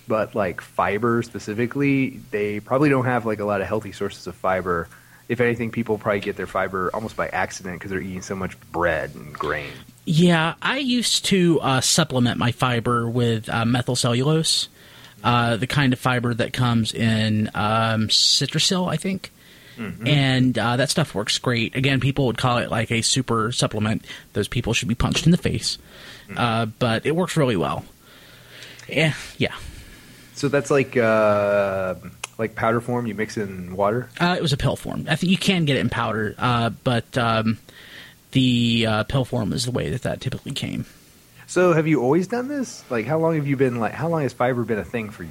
but 0.06 0.34
like 0.34 0.60
fiber 0.60 1.22
specifically, 1.22 2.20
they 2.30 2.60
probably 2.60 2.90
don't 2.90 3.06
have 3.06 3.24
like 3.24 3.40
a 3.40 3.44
lot 3.44 3.62
of 3.62 3.66
healthy 3.66 3.92
sources 3.92 4.26
of 4.26 4.34
fiber. 4.34 4.88
If 5.28 5.40
anything, 5.40 5.70
people 5.70 5.98
probably 5.98 6.20
get 6.20 6.36
their 6.36 6.46
fiber 6.46 6.90
almost 6.92 7.16
by 7.16 7.28
accident 7.28 7.76
because 7.76 7.90
they're 7.90 8.00
eating 8.00 8.22
so 8.22 8.34
much 8.34 8.60
bread 8.72 9.14
and 9.14 9.32
grain. 9.32 9.72
Yeah, 10.04 10.54
I 10.60 10.78
used 10.78 11.24
to 11.26 11.60
uh, 11.60 11.80
supplement 11.80 12.38
my 12.38 12.52
fiber 12.52 13.08
with 13.08 13.48
uh, 13.48 13.64
methyl 13.64 13.96
cellulose, 13.96 14.68
uh, 15.22 15.56
the 15.56 15.66
kind 15.66 15.94
of 15.94 15.98
fiber 15.98 16.34
that 16.34 16.52
comes 16.52 16.92
in 16.92 17.50
um, 17.54 18.10
I 18.10 18.96
think. 18.96 19.30
And 20.06 20.58
uh, 20.58 20.76
that 20.76 20.90
stuff 20.90 21.14
works 21.14 21.38
great. 21.38 21.74
Again, 21.74 22.00
people 22.00 22.26
would 22.26 22.38
call 22.38 22.58
it 22.58 22.70
like 22.70 22.90
a 22.92 23.02
super 23.02 23.50
supplement. 23.50 24.04
Those 24.32 24.46
people 24.46 24.72
should 24.72 24.88
be 24.88 24.94
punched 24.94 25.24
in 25.26 25.32
the 25.32 25.38
face. 25.38 25.78
Uh, 26.36 26.66
but 26.66 27.06
it 27.06 27.16
works 27.16 27.36
really 27.36 27.56
well. 27.56 27.84
Yeah, 28.88 29.14
yeah. 29.38 29.54
So 30.34 30.48
that's 30.48 30.70
like 30.70 30.96
uh, 30.96 31.94
like 32.38 32.54
powder 32.54 32.80
form. 32.80 33.06
You 33.06 33.14
mix 33.14 33.36
it 33.36 33.48
in 33.48 33.76
water. 33.76 34.08
Uh, 34.20 34.34
it 34.38 34.42
was 34.42 34.52
a 34.52 34.56
pill 34.56 34.76
form. 34.76 35.06
I 35.08 35.16
think 35.16 35.30
you 35.30 35.38
can 35.38 35.64
get 35.64 35.76
it 35.76 35.80
in 35.80 35.90
powder, 35.90 36.34
uh, 36.38 36.70
but 36.70 37.16
um, 37.16 37.58
the 38.32 38.86
uh, 38.86 39.04
pill 39.04 39.24
form 39.24 39.52
is 39.52 39.64
the 39.64 39.70
way 39.70 39.90
that 39.90 40.02
that 40.02 40.20
typically 40.20 40.52
came. 40.52 40.86
So 41.46 41.72
have 41.72 41.86
you 41.86 42.00
always 42.00 42.26
done 42.26 42.48
this? 42.48 42.84
Like 42.90 43.06
how 43.06 43.18
long 43.18 43.36
have 43.36 43.46
you 43.46 43.56
been 43.56 43.78
like? 43.78 43.92
How 43.92 44.08
long 44.08 44.22
has 44.22 44.32
fiber 44.32 44.64
been 44.64 44.78
a 44.78 44.84
thing 44.84 45.10
for 45.10 45.24
you? 45.24 45.30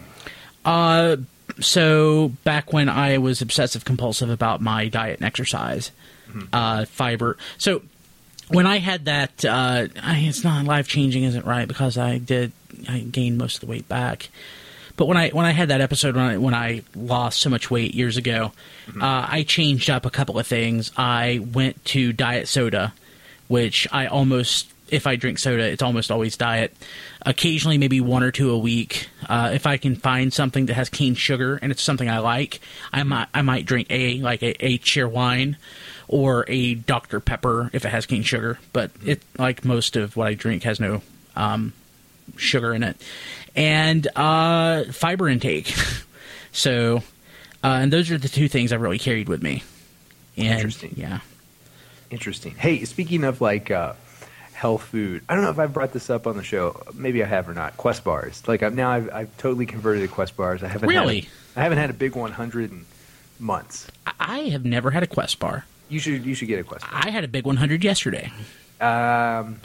Uh, 0.63 1.17
so 1.59 2.29
back 2.43 2.71
when 2.71 2.89
I 2.89 3.17
was 3.17 3.41
obsessive 3.41 3.85
compulsive 3.85 4.29
about 4.29 4.61
my 4.61 4.87
diet 4.87 5.19
and 5.19 5.25
exercise, 5.25 5.91
uh, 6.51 6.85
fiber. 6.85 7.37
So 7.57 7.81
when 8.47 8.65
I 8.65 8.77
had 8.77 9.05
that, 9.05 9.43
uh, 9.45 9.87
I, 10.01 10.19
it's 10.19 10.43
not 10.43 10.65
life 10.65 10.87
changing, 10.87 11.23
isn't 11.23 11.45
right? 11.45 11.67
Because 11.67 11.97
I 11.97 12.17
did, 12.17 12.51
I 12.87 12.99
gained 12.99 13.37
most 13.37 13.55
of 13.55 13.61
the 13.61 13.67
weight 13.67 13.87
back. 13.87 14.29
But 14.95 15.07
when 15.07 15.17
I 15.17 15.29
when 15.29 15.45
I 15.45 15.51
had 15.51 15.69
that 15.69 15.81
episode 15.81 16.15
when 16.15 16.25
I, 16.25 16.37
when 16.37 16.53
I 16.53 16.83
lost 16.95 17.39
so 17.39 17.49
much 17.49 17.71
weight 17.71 17.95
years 17.95 18.17
ago, 18.17 18.51
uh, 18.89 19.27
I 19.29 19.43
changed 19.43 19.89
up 19.89 20.05
a 20.05 20.11
couple 20.11 20.37
of 20.37 20.45
things. 20.45 20.91
I 20.95 21.39
went 21.51 21.83
to 21.85 22.13
diet 22.13 22.47
soda, 22.47 22.93
which 23.47 23.87
I 23.91 24.05
almost 24.05 24.71
if 24.89 25.07
I 25.07 25.15
drink 25.15 25.39
soda, 25.39 25.63
it's 25.63 25.81
almost 25.81 26.11
always 26.11 26.37
diet. 26.37 26.75
Occasionally, 27.25 27.79
maybe 27.79 27.99
one 27.99 28.21
or 28.21 28.31
two 28.31 28.51
a 28.51 28.57
week. 28.57 29.09
Uh, 29.27 29.51
if 29.53 29.65
I 29.65 29.77
can 29.77 29.95
find 29.95 30.31
something 30.31 30.67
that 30.67 30.75
has 30.75 30.89
cane 30.89 31.15
sugar 31.15 31.57
and 31.61 31.71
it's 31.71 31.81
something 31.81 32.07
I 32.07 32.19
like, 32.19 32.59
I 32.91 33.01
might 33.01 33.27
I 33.33 33.41
might 33.41 33.65
drink 33.65 33.87
a 33.89 34.19
like 34.19 34.43
a, 34.43 34.65
a 34.65 34.77
Cheerwine 34.77 35.55
or 36.07 36.45
a 36.47 36.75
Dr 36.75 37.19
Pepper 37.19 37.71
if 37.73 37.85
it 37.85 37.89
has 37.89 38.05
cane 38.05 38.21
sugar. 38.21 38.59
But 38.71 38.91
it 39.03 39.23
like 39.39 39.65
most 39.65 39.95
of 39.95 40.15
what 40.15 40.27
I 40.27 40.35
drink 40.35 40.63
has 40.63 40.79
no 40.79 41.01
um, 41.35 41.73
sugar 42.37 42.73
in 42.73 42.83
it, 42.83 42.97
and 43.55 44.07
uh, 44.15 44.85
fiber 44.91 45.29
intake. 45.29 45.73
so, 46.51 46.97
uh, 47.63 47.67
and 47.81 47.91
those 47.93 48.11
are 48.11 48.17
the 48.17 48.29
two 48.29 48.47
things 48.47 48.71
I've 48.73 48.81
really 48.81 48.99
carried 48.99 49.29
with 49.29 49.41
me. 49.41 49.63
And, 50.37 50.47
Interesting. 50.55 50.93
Yeah. 50.97 51.19
Interesting. 52.09 52.53
Hey, 52.55 52.85
speaking 52.85 53.23
of 53.23 53.41
like 53.41 53.71
uh, 53.71 53.93
health 54.53 54.83
food, 54.83 55.23
I 55.27 55.35
don't 55.35 55.43
know 55.43 55.49
if 55.49 55.59
I've 55.59 55.73
brought 55.73 55.93
this 55.93 56.09
up 56.09 56.27
on 56.27 56.37
the 56.37 56.43
show. 56.43 56.81
Maybe 56.93 57.23
I 57.23 57.27
have 57.27 57.49
or 57.49 57.53
not. 57.53 57.75
Quest 57.77 58.03
bars. 58.03 58.41
Like 58.47 58.61
I've 58.63 58.75
now 58.75 58.91
I've, 58.91 59.11
I've 59.11 59.37
totally 59.37 59.65
converted 59.65 60.07
to 60.07 60.13
Quest 60.13 60.35
bars. 60.37 60.63
I 60.63 60.67
haven't 60.67 60.89
Really? 60.89 61.21
Had 61.21 61.29
I 61.55 61.63
haven't 61.63 61.77
had 61.79 61.89
a 61.89 61.93
big 61.93 62.15
100 62.15 62.71
in 62.71 62.85
months. 63.39 63.87
I- 64.05 64.13
I 64.19 64.39
have 64.49 64.63
never 64.65 64.91
had 64.91 65.03
a 65.03 65.07
Quest 65.07 65.39
bar. 65.39 65.65
You 65.89 65.99
should 65.99 66.25
you 66.25 66.33
should 66.33 66.47
get 66.47 66.59
a 66.59 66.63
Quest 66.63 66.89
bar. 66.89 67.01
I 67.03 67.09
had 67.09 67.23
a 67.23 67.27
big 67.27 67.45
100 67.45 67.83
yesterday. 67.83 68.31
Um, 68.79 69.59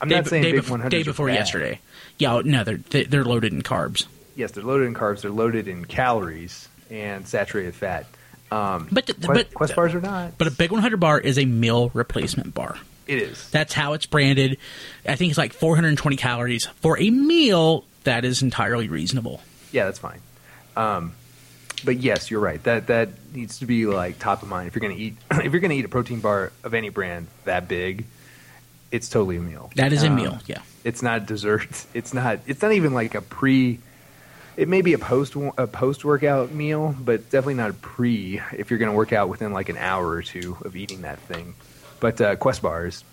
I'm 0.00 0.08
day, 0.08 0.16
not 0.16 0.26
saying 0.26 0.42
day, 0.42 0.52
big 0.52 0.62
bef- 0.62 0.70
100 0.70 0.90
day 0.90 1.02
before 1.02 1.28
yesterday. 1.30 1.80
Yeah, 2.18 2.42
no, 2.44 2.64
they're 2.64 2.76
they- 2.90 3.04
they're 3.04 3.24
loaded 3.24 3.52
in 3.52 3.62
carbs. 3.62 4.06
Yes, 4.36 4.52
they're 4.52 4.64
loaded 4.64 4.86
in 4.86 4.94
carbs. 4.94 5.22
They're 5.22 5.30
loaded 5.30 5.66
in 5.68 5.84
calories 5.84 6.68
and 6.90 7.26
saturated 7.26 7.74
fat. 7.74 8.06
Um, 8.50 8.88
But 8.90 9.06
th- 9.06 9.20
Quest, 9.20 9.48
but 9.50 9.54
Quest 9.54 9.76
bars 9.76 9.94
are 9.94 10.00
not. 10.00 10.38
But 10.38 10.46
a 10.46 10.50
big 10.50 10.70
100 10.70 10.98
bar 10.98 11.20
is 11.20 11.38
a 11.38 11.44
meal 11.44 11.90
replacement 11.94 12.54
bar. 12.54 12.76
it 13.06 13.18
is. 13.22 13.48
That's 13.50 13.72
how 13.72 13.94
it's 13.94 14.06
branded. 14.06 14.58
I 15.06 15.16
think 15.16 15.30
it's 15.30 15.38
like 15.38 15.52
420 15.54 16.16
calories 16.16 16.66
for 16.80 16.98
a 17.00 17.10
meal 17.10 17.84
that 18.04 18.24
is 18.24 18.42
entirely 18.42 18.88
reasonable. 18.88 19.40
Yeah, 19.72 19.84
that's 19.86 19.98
fine. 19.98 20.20
Um, 20.76 21.12
but 21.84 21.96
yes, 21.98 22.30
you're 22.30 22.40
right. 22.40 22.62
That 22.64 22.86
that 22.88 23.08
needs 23.34 23.58
to 23.60 23.66
be 23.66 23.86
like 23.86 24.18
top 24.18 24.42
of 24.42 24.48
mind 24.48 24.68
if 24.68 24.74
you're 24.74 24.80
going 24.80 24.96
to 24.96 25.02
eat. 25.02 25.16
if 25.30 25.52
you're 25.52 25.60
going 25.60 25.70
to 25.70 25.76
eat 25.76 25.84
a 25.84 25.88
protein 25.88 26.20
bar 26.20 26.52
of 26.64 26.74
any 26.74 26.88
brand 26.90 27.26
that 27.44 27.66
big, 27.68 28.04
it's 28.90 29.08
totally 29.08 29.36
a 29.36 29.40
meal. 29.40 29.70
That 29.76 29.92
is 29.92 30.02
a 30.02 30.08
Um, 30.08 30.16
meal, 30.16 30.38
yeah. 30.46 30.62
It's 30.84 31.02
not 31.02 31.26
dessert. 31.26 31.68
It's 31.94 32.14
not. 32.14 32.38
It's 32.46 32.62
not 32.62 32.72
even 32.72 32.94
like 32.94 33.14
a 33.14 33.20
pre. 33.20 33.80
It 34.56 34.68
may 34.68 34.82
be 34.82 34.92
a 34.92 34.98
post 34.98 35.34
a 35.56 35.66
post 35.66 36.04
workout 36.04 36.50
meal, 36.52 36.94
but 36.98 37.24
definitely 37.30 37.54
not 37.54 37.70
a 37.70 37.74
pre. 37.74 38.40
If 38.56 38.70
you're 38.70 38.78
going 38.78 38.90
to 38.90 38.96
work 38.96 39.12
out 39.12 39.28
within 39.28 39.52
like 39.52 39.68
an 39.68 39.76
hour 39.76 40.08
or 40.08 40.22
two 40.22 40.56
of 40.64 40.74
eating 40.76 41.02
that 41.02 41.18
thing, 41.20 41.54
but 42.00 42.20
uh, 42.20 42.34
Quest 42.36 42.62
bars, 42.62 43.04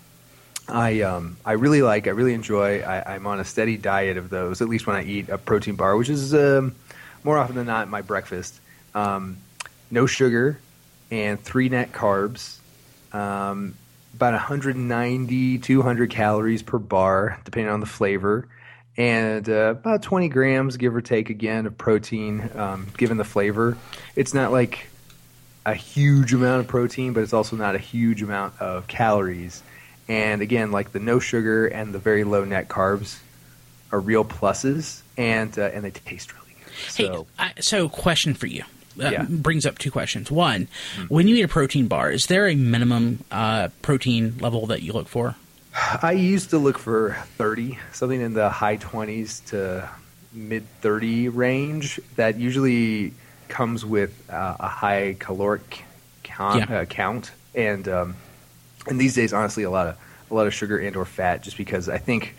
I 0.68 1.02
um 1.02 1.36
I 1.44 1.52
really 1.52 1.82
like. 1.82 2.06
I 2.06 2.10
really 2.10 2.34
enjoy. 2.34 2.80
I, 2.80 3.14
I'm 3.14 3.26
on 3.26 3.38
a 3.38 3.44
steady 3.44 3.76
diet 3.76 4.16
of 4.16 4.30
those. 4.30 4.60
At 4.60 4.68
least 4.68 4.86
when 4.86 4.96
I 4.96 5.04
eat 5.04 5.28
a 5.28 5.38
protein 5.38 5.76
bar, 5.76 5.96
which 5.96 6.08
is 6.08 6.34
um, 6.34 6.74
more 7.22 7.38
often 7.38 7.54
than 7.54 7.66
not 7.66 7.88
my 7.88 8.02
breakfast. 8.02 8.58
Um, 8.94 9.36
no 9.90 10.06
sugar 10.06 10.58
and 11.10 11.40
three 11.40 11.68
net 11.68 11.92
carbs. 11.92 12.58
Um, 13.12 13.74
about 14.16 14.32
190 14.32 15.58
200 15.58 16.10
calories 16.10 16.62
per 16.62 16.78
bar, 16.78 17.38
depending 17.44 17.72
on 17.72 17.80
the 17.80 17.86
flavor, 17.86 18.48
and 18.96 19.48
uh, 19.48 19.74
about 19.78 20.02
20 20.02 20.28
grams, 20.28 20.76
give 20.76 20.96
or 20.96 21.02
take, 21.02 21.28
again 21.28 21.66
of 21.66 21.76
protein, 21.76 22.50
um, 22.54 22.86
given 22.96 23.18
the 23.18 23.24
flavor. 23.24 23.76
It's 24.14 24.32
not 24.32 24.52
like 24.52 24.88
a 25.66 25.74
huge 25.74 26.32
amount 26.32 26.60
of 26.60 26.68
protein, 26.68 27.12
but 27.12 27.22
it's 27.22 27.34
also 27.34 27.56
not 27.56 27.74
a 27.74 27.78
huge 27.78 28.22
amount 28.22 28.60
of 28.60 28.86
calories. 28.86 29.62
And 30.08 30.40
again, 30.40 30.72
like 30.72 30.92
the 30.92 31.00
no 31.00 31.18
sugar 31.18 31.66
and 31.66 31.92
the 31.92 31.98
very 31.98 32.24
low 32.24 32.44
net 32.44 32.68
carbs 32.68 33.18
are 33.92 34.00
real 34.00 34.24
pluses, 34.24 35.02
and 35.18 35.56
uh, 35.58 35.62
and 35.74 35.84
they 35.84 35.90
taste 35.90 36.32
really 36.32 36.56
good. 36.64 36.72
Hey, 36.94 37.24
I, 37.38 37.52
so 37.60 37.88
question 37.88 38.34
for 38.34 38.46
you. 38.46 38.64
Uh, 38.98 39.10
Yeah. 39.10 39.26
Brings 39.28 39.66
up 39.66 39.78
two 39.78 39.90
questions. 39.90 40.30
One, 40.30 40.68
when 41.08 41.28
you 41.28 41.36
eat 41.36 41.42
a 41.42 41.48
protein 41.48 41.86
bar, 41.88 42.10
is 42.10 42.26
there 42.26 42.46
a 42.48 42.54
minimum 42.54 43.24
uh, 43.30 43.68
protein 43.82 44.36
level 44.40 44.66
that 44.66 44.82
you 44.82 44.92
look 44.92 45.08
for? 45.08 45.34
I 46.02 46.12
used 46.12 46.50
to 46.50 46.58
look 46.58 46.78
for 46.78 47.16
30, 47.36 47.78
something 47.92 48.20
in 48.20 48.32
the 48.32 48.48
high 48.48 48.78
20s 48.78 49.44
to 49.50 49.88
mid 50.32 50.66
30 50.80 51.28
range. 51.28 52.00
That 52.16 52.36
usually 52.38 53.12
comes 53.48 53.84
with 53.84 54.12
uh, 54.30 54.56
a 54.58 54.68
high 54.68 55.16
caloric 55.18 55.84
count, 56.22 56.68
Yeah. 56.70 56.78
uh, 56.78 56.84
count, 56.86 57.30
and 57.54 57.86
um, 57.88 58.16
and 58.86 58.98
these 59.00 59.14
days, 59.14 59.32
honestly, 59.34 59.64
a 59.64 59.70
lot 59.70 59.86
of 59.88 59.96
a 60.30 60.34
lot 60.34 60.46
of 60.46 60.54
sugar 60.54 60.78
and 60.78 60.96
or 60.96 61.04
fat. 61.04 61.42
Just 61.42 61.56
because 61.58 61.88
I 61.90 61.98
think 61.98 62.34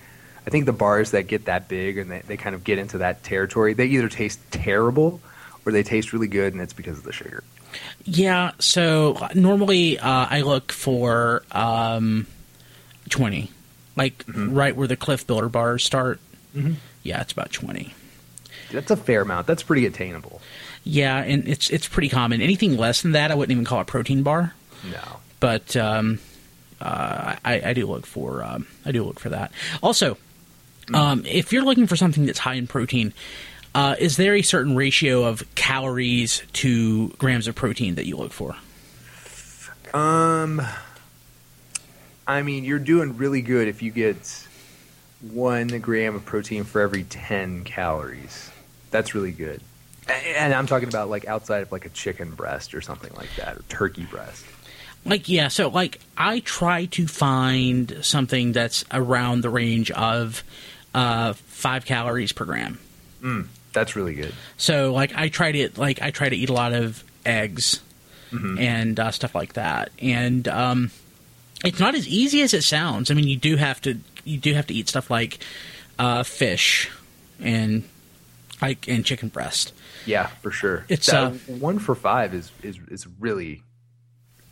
I 0.47 0.49
think 0.49 0.65
the 0.65 0.73
bars 0.73 1.11
that 1.11 1.27
get 1.27 1.45
that 1.45 1.67
big 1.67 1.97
and 1.99 2.09
they, 2.09 2.21
they 2.25 2.37
kind 2.37 2.55
of 2.55 2.63
get 2.63 2.79
into 2.79 2.97
that 2.99 3.23
territory, 3.23 3.73
they 3.73 3.85
either 3.85 4.09
taste 4.09 4.39
terrible 4.49 5.21
or 5.67 5.71
they 5.71 5.83
taste 5.83 6.13
really 6.13 6.27
good, 6.27 6.53
and 6.53 6.62
it's 6.62 6.74
because 6.74 6.97
of 6.97 7.03
the 7.03 7.12
sugar. 7.12 7.43
Yeah. 8.05 8.51
So 8.59 9.17
normally 9.36 10.00
uh, 10.00 10.27
I 10.29 10.41
look 10.41 10.71
for 10.71 11.43
um, 11.51 12.25
twenty, 13.09 13.51
like 13.95 14.24
right 14.36 14.75
where 14.75 14.88
the 14.88 14.95
Clif 14.95 15.27
Builder 15.27 15.50
bars 15.50 15.83
start. 15.83 16.19
Mhm. 16.55 16.75
Yeah, 17.03 17.21
it's 17.21 17.33
about 17.33 17.51
twenty. 17.51 17.93
That's 18.71 18.91
a 18.91 18.97
fair 18.97 19.21
amount. 19.21 19.47
That's 19.47 19.63
pretty 19.63 19.86
attainable. 19.86 20.41
Yeah, 20.83 21.17
and 21.17 21.47
it's 21.47 21.69
it's 21.69 21.88
pretty 21.88 22.09
common. 22.09 22.41
Anything 22.41 22.77
less 22.77 23.01
than 23.01 23.12
that, 23.12 23.29
I 23.31 23.36
wouldn't 23.36 23.51
even 23.51 23.65
call 23.65 23.81
it 23.81 23.88
protein 23.88 24.24
bar. 24.24 24.53
No. 24.91 25.01
but 25.39 25.75
um, 25.75 26.19
uh, 26.79 27.36
I, 27.43 27.62
I 27.69 27.74
do 27.74 27.88
look 27.88 28.05
for 28.05 28.43
um, 28.43 28.67
I 28.86 28.91
do 28.93 29.03
look 29.03 29.19
for 29.19 29.29
that. 29.29 29.51
Also, 29.83 30.17
um, 30.93 31.25
if 31.25 31.51
you're 31.51 31.63
looking 31.65 31.88
for 31.88 31.95
something 31.97 32.25
that's 32.25 32.39
high 32.39 32.53
in 32.53 32.67
protein, 32.67 33.13
uh, 33.77 33.96
is 34.00 34.17
there 34.17 34.34
a 34.34 34.41
certain 34.41 34.75
ratio 34.75 35.24
of 35.24 35.43
calories 35.53 36.41
to 36.51 37.10
grams 37.10 37.48
of 37.48 37.53
protein 37.53 37.93
that 37.93 38.07
you 38.07 38.17
look 38.17 38.31
for? 38.31 38.55
Um, 39.93 40.63
I 42.25 42.41
mean, 42.41 42.63
you're 42.63 42.79
doing 42.79 43.17
really 43.17 43.43
good 43.43 43.67
if 43.67 43.84
you 43.84 43.91
get 43.91 44.48
one 45.22 45.67
gram 45.67 46.15
of 46.15 46.25
protein 46.25 46.63
for 46.63 46.81
every 46.81 47.03
ten 47.03 47.63
calories. 47.65 48.50
That's 48.89 49.13
really 49.13 49.31
good. 49.31 49.62
And 50.10 50.55
I'm 50.55 50.65
talking 50.65 50.89
about 50.89 51.12
like 51.12 51.27
outside 51.27 51.62
of 51.62 51.72
like 51.72 51.86
a 51.86 51.89
chicken 51.89 52.31
breast 52.31 52.74
or 52.74 52.81
something 52.81 53.13
like 53.13 53.29
that, 53.36 53.57
or 53.57 53.62
turkey 53.69 54.05
breast. 54.05 54.43
Like 55.05 55.29
yeah, 55.29 55.50
so 55.50 55.67
like 55.67 56.00
I 56.17 56.39
try 56.39 56.86
to 56.86 57.05
find 57.05 58.00
something 58.01 58.53
that's 58.53 58.86
around 58.91 59.41
the 59.41 59.51
range 59.51 59.91
of 59.91 60.43
uh, 60.96 61.34
five 61.34 61.86
calories 61.86 62.31
per 62.31 62.46
gram. 62.46 62.79
That's 63.74 63.95
really 63.95 64.15
good. 64.15 64.33
So 64.57 64.93
like 64.93 65.13
I 65.15 65.29
try 65.29 65.51
to 65.51 65.69
like 65.77 66.01
I 66.01 66.12
try 66.12 66.29
to 66.29 66.36
eat 66.36 66.50
a 66.50 66.53
lot 66.53 66.74
of 66.74 67.03
eggs 67.25 67.81
and 68.59 69.00
uh, 69.00 69.12
stuff 69.12 69.33
like 69.36 69.53
that, 69.53 69.89
and 70.00 70.47
um, 70.50 70.91
it's 71.63 71.79
not 71.79 71.95
as 71.95 72.07
easy 72.07 72.41
as 72.41 72.53
it 72.53 72.63
sounds. 72.63 73.09
I 73.09 73.13
mean, 73.13 73.27
you 73.27 73.38
do 73.38 73.55
have 73.55 73.79
to 73.81 74.00
you 74.25 74.38
do 74.38 74.53
have 74.53 74.67
to 74.67 74.74
eat 74.74 74.89
stuff 74.89 75.09
like 75.09 75.39
uh, 75.97 76.24
fish 76.24 76.91
and 77.39 77.83
like 78.62 78.88
and 78.88 79.05
chicken 79.05 79.29
breast. 79.29 79.74
Yeah, 80.05 80.27
for 80.27 80.51
sure. 80.51 80.86
It's, 80.89 81.07
That 81.07 81.24
uh, 81.24 81.29
one 81.53 81.79
for 81.79 81.95
five 81.95 82.33
is 82.33 82.51
is 82.63 82.77
is 82.89 83.07
really 83.19 83.63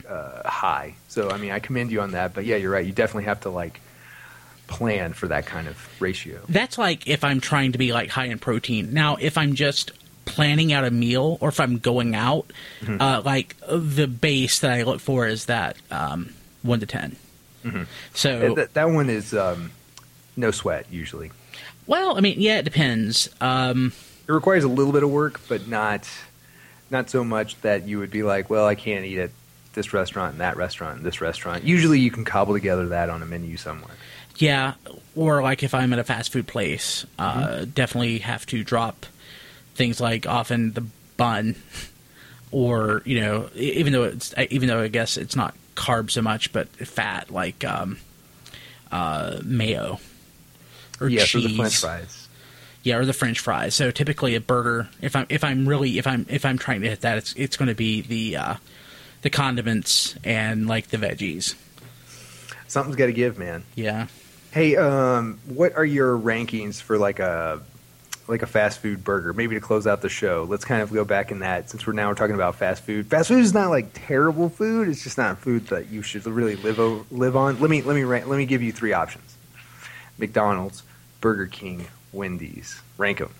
uh, 0.08 0.48
high. 0.50 0.96
So 1.08 1.30
I 1.30 1.38
mean, 1.38 1.52
I 1.52 1.60
commend 1.60 1.92
you 1.92 2.02
on 2.02 2.12
that. 2.12 2.34
But 2.34 2.46
yeah, 2.46 2.56
you're 2.56 2.72
right. 2.72 2.86
You 2.86 2.94
definitely 2.94 3.26
have 3.26 3.42
to 3.42 3.50
like 3.50 3.82
plan 4.68 5.14
for 5.14 5.28
that 5.28 5.46
kind 5.46 5.68
of 5.68 6.02
ratio. 6.02 6.40
That's 6.50 6.78
like 6.78 7.08
if 7.08 7.24
I'm 7.24 7.40
trying 7.40 7.72
to 7.74 7.78
be 7.78 7.94
like 7.94 8.10
high 8.10 8.26
in 8.26 8.40
protein. 8.40 8.94
Now, 8.94 9.18
if 9.20 9.38
I'm 9.38 9.54
just 9.56 9.92
planning 10.26 10.74
out 10.74 10.84
a 10.84 10.92
meal 10.92 11.38
or 11.42 11.50
if 11.50 11.60
I'm 11.60 11.78
going 11.78 12.16
out, 12.16 12.52
uh, 12.88 13.22
like 13.24 13.56
the 13.68 14.08
base 14.08 14.60
that 14.60 14.72
I 14.72 14.84
look 14.84 15.00
for 15.00 15.28
is 15.28 15.46
that 15.46 15.78
um, 15.92 16.34
one 16.64 16.80
to 16.80 16.86
10 16.86 17.16
So 18.14 18.52
Uh, 18.52 18.54
That, 18.56 18.74
that 18.74 18.90
one 18.90 19.10
is 19.10 19.34
um, 19.34 19.72
no 20.36 20.52
sweat 20.52 20.88
usually. 20.92 21.32
Well, 21.88 22.18
I 22.18 22.22
mean, 22.22 22.40
yeah, 22.42 22.58
it 22.58 22.64
depends. 22.64 23.30
Um, 23.40 23.94
It 24.28 24.32
requires 24.32 24.64
a 24.64 24.68
little 24.68 24.92
bit 24.94 25.04
of 25.04 25.12
work, 25.12 25.40
but 25.48 25.68
not 25.68 26.10
not 26.92 27.10
so 27.10 27.24
much 27.24 27.60
that 27.62 27.88
you 27.88 28.00
would 28.00 28.12
be 28.12 28.24
like, 28.24 28.50
well, 28.50 28.66
I 28.66 28.76
can't 28.76 29.06
eat 29.06 29.18
at 29.20 29.32
this 29.74 29.94
restaurant 29.94 30.34
and 30.34 30.42
that 30.42 30.56
restaurant 30.58 30.98
and 30.98 31.06
this 31.06 31.20
restaurant. 31.22 31.64
Usually, 31.64 32.00
you 32.00 32.10
can 32.12 32.24
cobble 32.26 32.54
together 32.54 32.88
that 32.90 33.10
on 33.10 33.22
a 33.22 33.26
menu 33.26 33.58
somewhere. 33.58 33.94
Yeah, 34.38 34.74
or 35.16 35.42
like 35.42 35.64
if 35.64 35.74
I'm 35.74 35.94
at 35.94 36.00
a 36.00 36.04
fast 36.04 36.32
food 36.32 36.48
place, 36.48 37.06
uh, 37.18 37.66
definitely 37.74 38.20
have 38.20 38.46
to 38.48 38.64
drop 38.64 39.06
things 39.76 40.00
like 40.00 40.28
often 40.28 40.74
the 40.74 40.86
bun, 41.18 41.56
or 42.52 43.02
you 43.06 43.22
know, 43.22 43.50
even 43.56 43.94
though 43.94 44.04
it's 44.04 44.34
even 44.50 44.68
though 44.68 44.82
I 44.82 44.88
guess 44.88 45.18
it's 45.18 45.36
not 45.36 45.56
carbs 45.76 46.12
so 46.12 46.22
much, 46.22 46.52
but 46.54 46.68
fat 46.70 47.30
like 47.32 47.64
um, 47.64 47.98
uh, 48.92 49.40
mayo 49.44 50.00
or 51.00 51.10
yeah, 51.10 51.26
cheese. 51.26 51.44
for 51.44 51.48
the 51.48 51.56
French 51.56 51.78
fries. 51.78 52.28
Yeah, 52.84 52.98
or 52.98 53.06
the 53.06 53.14
French 53.14 53.40
fries. 53.40 53.74
So 53.74 53.90
typically 53.90 54.36
a 54.36 54.42
burger, 54.42 54.90
if 55.02 55.16
I'm 55.16 55.26
if 55.30 55.44
I'm 55.44 55.68
really 55.68 55.98
if 55.98 56.08
I'm 56.08 56.26
if 56.30 56.46
I'm 56.46 56.58
trying 56.58 56.82
to 56.82 56.90
hit 56.90 57.02
that, 57.02 57.18
it's 57.18 57.34
it's 57.34 57.58
going 57.58 57.70
to 57.70 57.76
be 57.76 58.02
the 58.02 58.38
uh, 58.38 58.56
the 59.22 59.30
condiments 59.30 60.16
and 60.24 60.68
like 60.68 60.88
the 60.88 60.98
veggies. 60.98 61.56
Something's 62.68 62.96
got 62.96 63.08
to 63.08 63.14
give, 63.14 63.38
man. 63.38 63.64
Yeah. 63.76 64.08
Hey, 64.56 64.78
um, 64.78 65.38
what 65.48 65.76
are 65.76 65.84
your 65.84 66.18
rankings 66.18 66.82
for 66.82 66.98
like 66.98 67.20
a 67.20 67.62
like 68.30 68.42
a 68.42 68.48
fast 68.48 68.80
food 68.80 69.04
burger? 69.04 69.34
Maybe 69.34 69.56
to 69.56 69.60
close 69.60 69.86
out 69.86 70.02
the 70.02 70.08
show, 70.08 70.48
let's 70.50 70.64
kind 70.64 70.82
of 70.82 70.94
go 70.94 71.04
back 71.04 71.30
in 71.30 71.40
that 71.40 71.70
since 71.70 71.86
we're 71.86 71.92
now 71.92 72.08
we're 72.08 72.16
talking 72.16 72.36
about 72.36 72.56
fast 72.56 72.84
food. 72.84 73.08
Fast 73.08 73.28
food 73.28 73.42
is 73.42 73.54
not 73.54 73.70
like 73.70 73.90
terrible 73.94 74.48
food; 74.48 74.88
it's 74.88 75.04
just 75.04 75.18
not 75.18 75.40
food 75.40 75.68
that 75.68 75.90
you 75.90 76.02
should 76.02 76.26
really 76.26 76.56
live 76.56 76.80
live 77.12 77.36
on. 77.36 77.60
Let 77.60 77.70
me 77.70 77.82
let 77.82 77.98
me 77.98 78.04
rank, 78.04 78.28
let 78.28 78.38
me 78.38 78.46
give 78.46 78.64
you 78.64 78.72
three 78.72 78.94
options: 78.94 79.36
McDonald's, 80.18 80.84
Burger 81.20 81.48
King, 81.48 81.88
Wendy's. 82.14 82.82
Rank 82.98 83.18
them. 83.18 83.32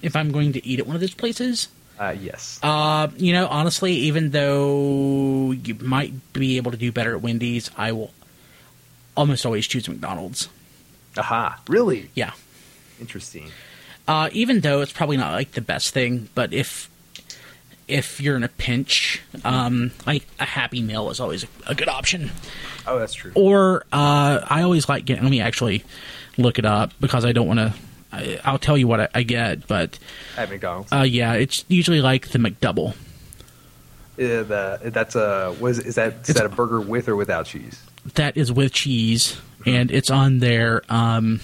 If 0.00 0.16
I'm 0.16 0.32
going 0.32 0.54
to 0.54 0.66
eat 0.66 0.78
at 0.80 0.86
one 0.86 0.96
of 0.96 1.00
those 1.02 1.12
places, 1.12 1.68
Uh, 2.00 2.14
yes. 2.18 2.58
uh, 2.62 3.08
you 3.18 3.34
know, 3.34 3.46
honestly, 3.46 3.92
even 3.92 4.30
though 4.30 5.50
you 5.50 5.74
might 5.74 6.14
be 6.32 6.56
able 6.56 6.70
to 6.70 6.78
do 6.78 6.92
better 6.92 7.14
at 7.14 7.20
Wendy's, 7.20 7.70
I 7.76 7.92
will 7.92 8.14
almost 9.16 9.44
always 9.46 9.66
choose 9.66 9.88
McDonald's. 9.88 10.48
Aha. 11.16 11.60
Really 11.68 12.10
Yeah. 12.14 12.32
interesting. 13.00 13.50
Uh, 14.08 14.28
even 14.32 14.60
though 14.60 14.80
it's 14.82 14.92
probably 14.92 15.16
not 15.16 15.32
like 15.32 15.52
the 15.52 15.60
best 15.60 15.92
thing, 15.92 16.28
but 16.34 16.52
if 16.52 16.88
if 17.88 18.20
you're 18.20 18.36
in 18.36 18.42
a 18.42 18.48
pinch, 18.48 19.22
um, 19.44 19.92
like 20.06 20.26
a 20.40 20.44
Happy 20.44 20.82
Meal 20.82 21.08
is 21.10 21.20
always 21.20 21.44
a, 21.44 21.48
a 21.68 21.74
good 21.74 21.88
option. 21.88 22.30
Oh, 22.86 22.98
that's 22.98 23.14
true. 23.14 23.30
Or 23.34 23.84
uh, 23.92 24.40
I 24.48 24.62
always 24.62 24.88
like 24.88 25.04
getting. 25.04 25.22
Let 25.22 25.30
me 25.30 25.40
actually 25.40 25.84
look 26.36 26.58
it 26.58 26.64
up 26.64 26.92
because 27.00 27.24
I 27.24 27.32
don't 27.32 27.46
want 27.46 27.60
to. 27.60 27.74
I'll 28.48 28.58
tell 28.58 28.76
you 28.78 28.88
what 28.88 29.00
I, 29.00 29.08
I 29.14 29.22
get, 29.24 29.66
but 29.68 29.98
At 30.36 30.48
McDonald's, 30.50 30.92
uh, 30.92 31.02
yeah, 31.02 31.34
it's 31.34 31.64
usually 31.68 32.00
like 32.00 32.28
the 32.28 32.38
McDouble. 32.38 32.94
Uh, 34.18 34.42
the, 34.44 34.80
that's 34.84 35.14
a 35.14 35.54
was 35.60 35.78
is 35.78 35.94
that 35.96 36.12
is 36.22 36.30
It's- 36.30 36.36
that 36.36 36.46
a 36.46 36.48
burger 36.48 36.80
with 36.80 37.08
or 37.08 37.16
without 37.16 37.46
cheese? 37.46 37.82
That 38.14 38.36
is 38.36 38.52
with 38.52 38.72
cheese, 38.72 39.36
and 39.66 39.90
it's 39.90 40.10
on 40.10 40.38
their 40.38 40.82
um, 40.88 41.40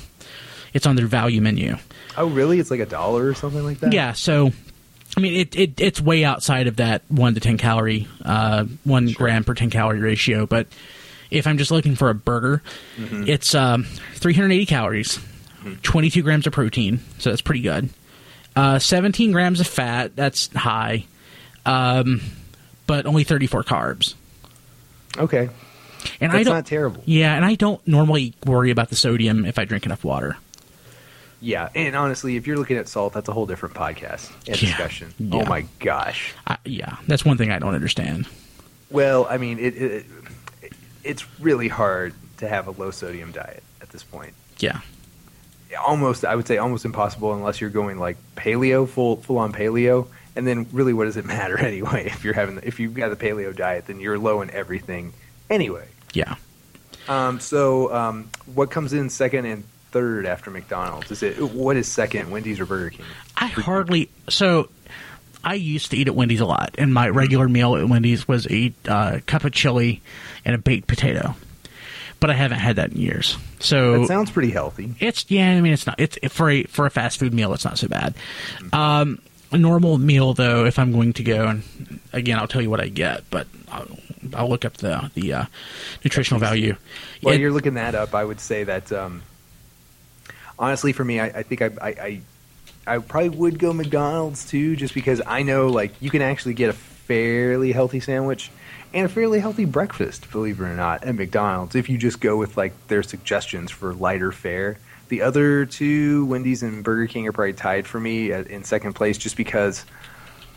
it's 0.73 0.87
on 0.87 0.97
their 0.97 1.07
value 1.07 1.41
menu. 1.41 1.77
Oh, 2.17 2.29
really? 2.29 2.61
It's 2.61 2.71
like 2.71 2.81
a 2.81 2.87
dollar 2.87 3.27
or 3.27 3.35
something 3.35 3.65
like 3.65 3.81
that. 3.81 3.93
Yeah, 3.93 4.13
so 4.13 4.53
I 5.17 5.21
mean, 5.21 5.35
it, 5.35 5.57
it 5.57 5.81
it's 5.81 6.01
way 6.01 6.25
outside 6.25 6.67
of 6.69 6.77
that 6.77 7.03
one 7.09 7.35
to 7.35 7.41
ten 7.41 7.59
calorie, 7.59 8.07
uh, 8.25 8.65
one 8.85 9.07
gram 9.13 9.45
per 9.45 9.55
ten 9.55 9.71
calorie 9.71 9.99
ratio. 10.01 10.47
But 10.47 10.69
if 11.31 11.47
I'm 11.47 11.59
just 11.59 11.71
looking 11.71 11.95
for 11.97 12.11
a 12.11 12.15
burger, 12.15 12.63
it's 12.99 13.55
um, 13.55 13.85
380 14.17 14.67
calories, 14.67 15.19
22 15.83 16.23
grams 16.23 16.47
of 16.47 16.53
protein, 16.53 17.01
so 17.19 17.31
that's 17.31 17.41
pretty 17.43 17.63
good. 17.63 17.89
Uh, 18.55 18.79
17 18.79 19.33
grams 19.33 19.59
of 19.61 19.67
fat, 19.67 20.15
that's 20.15 20.49
high, 20.55 21.07
um, 21.65 22.21
but 22.87 23.07
only 23.07 23.25
34 23.25 23.65
carbs. 23.65 24.15
Okay. 25.19 25.49
And 26.21 26.33
I 26.33 26.37
That's 26.37 26.45
don't, 26.47 26.55
not 26.55 26.67
terrible. 26.67 27.03
yeah, 27.07 27.35
and 27.37 27.45
I 27.45 27.55
don't 27.55 27.87
normally 27.87 28.35
worry 28.45 28.71
about 28.71 28.89
the 28.89 28.97
sodium 28.97 29.45
if 29.45 29.59
I 29.59 29.65
drink 29.65 29.87
enough 29.87 30.03
water. 30.05 30.37
Yeah, 31.41 31.69
and 31.75 31.95
honestly, 31.97 32.37
if 32.37 32.47
you're 32.47 32.57
looking 32.57 32.77
at 32.77 32.89
salt, 32.89 33.13
that's 33.13 33.29
a 33.29 33.33
whole 33.33 33.47
different 33.47 33.75
podcast 33.75 34.31
and 34.49 34.61
Yeah. 34.61 34.69
discussion. 34.69 35.13
Oh 35.21 35.25
yeah. 35.39 35.43
Oh 35.43 35.47
my 35.49 35.67
gosh. 35.81 36.33
I, 36.47 36.57
yeah, 36.65 36.97
that's 37.07 37.25
one 37.25 37.37
thing 37.37 37.51
I 37.51 37.59
don't 37.59 37.75
understand. 37.75 38.27
Well, 38.91 39.27
I 39.29 39.39
mean, 39.39 39.59
it, 39.59 39.75
it 39.77 40.07
it's 41.05 41.25
really 41.41 41.69
hard 41.69 42.15
to 42.39 42.49
have 42.49 42.67
a 42.69 42.71
low 42.73 42.91
sodium 42.91 43.33
diet 43.33 43.63
at 43.81 43.91
this 43.91 44.03
point. 44.05 44.35
Yeah, 44.59 44.81
Almost, 45.85 46.25
I 46.25 46.37
would 46.37 46.47
say, 46.47 46.59
almost 46.59 46.85
impossible 46.85 47.33
unless 47.33 47.61
you're 47.61 47.71
going 47.71 47.99
like 47.99 48.17
paleo, 48.37 48.89
full 48.89 49.17
full 49.17 49.39
on 49.39 49.53
paleo. 49.53 50.07
And 50.35 50.47
then, 50.47 50.67
really, 50.73 50.93
what 50.93 51.05
does 51.05 51.17
it 51.17 51.25
matter 51.25 51.59
anyway? 51.65 52.07
If 52.07 52.25
you're 52.25 52.35
having, 52.35 52.61
if 52.63 52.81
you've 52.81 52.95
got 52.95 53.09
the 53.11 53.17
paleo 53.17 53.55
diet, 53.55 53.87
then 53.87 54.01
you're 54.01 54.19
low 54.19 54.41
in 54.43 54.51
everything 54.51 55.13
anyway. 55.51 55.87
yeah. 56.15 56.37
Um, 57.09 57.41
so, 57.41 57.93
um, 57.93 58.31
what 58.55 58.71
comes 58.71 58.93
in 58.93 59.11
second 59.11 59.45
and 59.45 59.65
third 59.91 60.25
after 60.25 60.51
McDonald's? 60.51 61.11
Is 61.11 61.23
it 61.23 61.41
what 61.41 61.77
is 61.77 61.89
second, 61.89 62.31
Wendy's 62.31 62.61
or 62.61 62.67
Burger 62.67 62.91
King? 62.91 63.05
I 63.37 63.47
hardly 63.47 64.09
so. 64.29 64.69
I 65.45 65.55
used 65.55 65.91
to 65.91 65.97
eat 65.97 66.07
at 66.07 66.15
Wendy's 66.15 66.39
a 66.41 66.45
lot, 66.47 66.77
and 66.79 66.95
my 66.95 67.09
regular 67.09 67.49
meal 67.49 67.75
at 67.77 67.89
Wendy's 67.89 68.29
was 68.29 68.47
a 68.49 68.73
uh, 68.87 69.19
cup 69.27 69.43
of 69.45 69.53
chili 69.53 70.01
and 70.45 70.55
a 70.55 70.59
baked 70.59 70.87
potato. 70.87 71.35
But 72.21 72.31
I 72.31 72.35
haven't 72.35 72.61
had 72.61 72.77
that 72.77 72.93
in 72.93 72.99
years. 72.99 73.37
So 73.59 74.05
it 74.05 74.07
sounds 74.07 74.31
pretty 74.31 74.53
healthy. 74.53 74.95
it's 75.01 75.29
yeah. 75.29 75.51
I 75.51 75.61
mean, 75.61 75.73
it's 75.73 75.89
not. 75.89 75.97
It's 75.99 76.17
for 76.33 76.49
a 76.49 76.63
for 76.65 76.87
a 76.87 76.91
fast 76.91 77.19
food 77.19 77.35
meal. 77.35 77.53
It's 77.53 77.65
not 77.65 77.79
so 77.79 77.89
bad. 77.89 78.15
Um, 78.73 79.19
a 79.53 79.59
normal 79.59 79.99
meal 79.99 80.35
though, 80.35 80.65
if 80.65 80.79
I'm 80.79 80.93
going 80.93 81.13
to 81.15 81.23
go, 81.23 81.47
and 81.47 81.63
again, 82.13 82.39
I'll 82.39 82.49
tell 82.49 82.63
you 82.63 82.71
what 82.71 82.81
I 82.81 82.89
get, 82.89 83.25
but 83.31 83.47
I'll, 83.71 83.87
I'll 84.35 84.49
look 84.49 84.65
up 84.65 84.79
the 84.79 85.11
the 85.15 85.33
uh, 85.33 85.45
nutritional 86.05 86.41
value. 86.41 86.77
While 87.21 87.35
It- 87.35 87.41
you're 87.41 87.53
looking 87.53 87.75
that 87.75 87.95
up, 87.95 88.15
I 88.15 88.25
would 88.25 88.41
say 88.41 88.65
that 88.65 88.91
um, 88.93 89.23
honestly, 90.59 90.93
for 90.93 91.05
me, 91.05 91.21
I, 91.21 91.27
I 91.27 91.43
think 91.43 91.63
I, 91.63 91.71
I, 91.81 91.89
I 91.89 92.21
I 92.85 92.99
probably 92.99 93.29
would 93.31 93.59
go 93.59 93.73
McDonald's 93.73 94.45
too, 94.49 94.75
just 94.77 94.95
because 94.95 95.23
I 95.27 95.43
know 95.43 95.69
like 95.69 95.93
you 96.01 96.11
can 96.11 96.23
actually 96.23 96.55
get 96.55 96.71
a 96.71 96.73
fairly 96.73 97.73
healthy 97.73 98.01
sandwich 98.01 98.51
and 98.95 99.07
a 99.07 99.09
fairly 99.09 99.41
healthy 99.41 99.65
breakfast, 99.65 100.31
believe 100.31 100.61
it 100.61 100.65
or 100.65 100.75
not, 100.75 101.05
at 101.05 101.15
McDonald's 101.15 101.75
if 101.75 101.89
you 101.89 101.97
just 101.99 102.21
go 102.21 102.37
with 102.37 102.57
like 102.57 102.73
their 102.89 103.03
suggestions 103.03 103.71
for 103.71 103.95
lighter 103.95 104.33
fare. 104.33 104.79
The 105.13 105.21
other 105.21 105.67
two, 105.67 106.25
Wendy's 106.25 106.63
and 106.63 106.83
Burger 106.83 107.07
King, 107.07 107.29
are 107.29 107.33
probably 107.33 107.53
tied 107.53 107.87
for 107.87 108.01
me 108.01 108.33
in 108.33 108.65
second 108.65 108.95
place, 108.95 109.19
just 109.19 109.37
because 109.37 109.85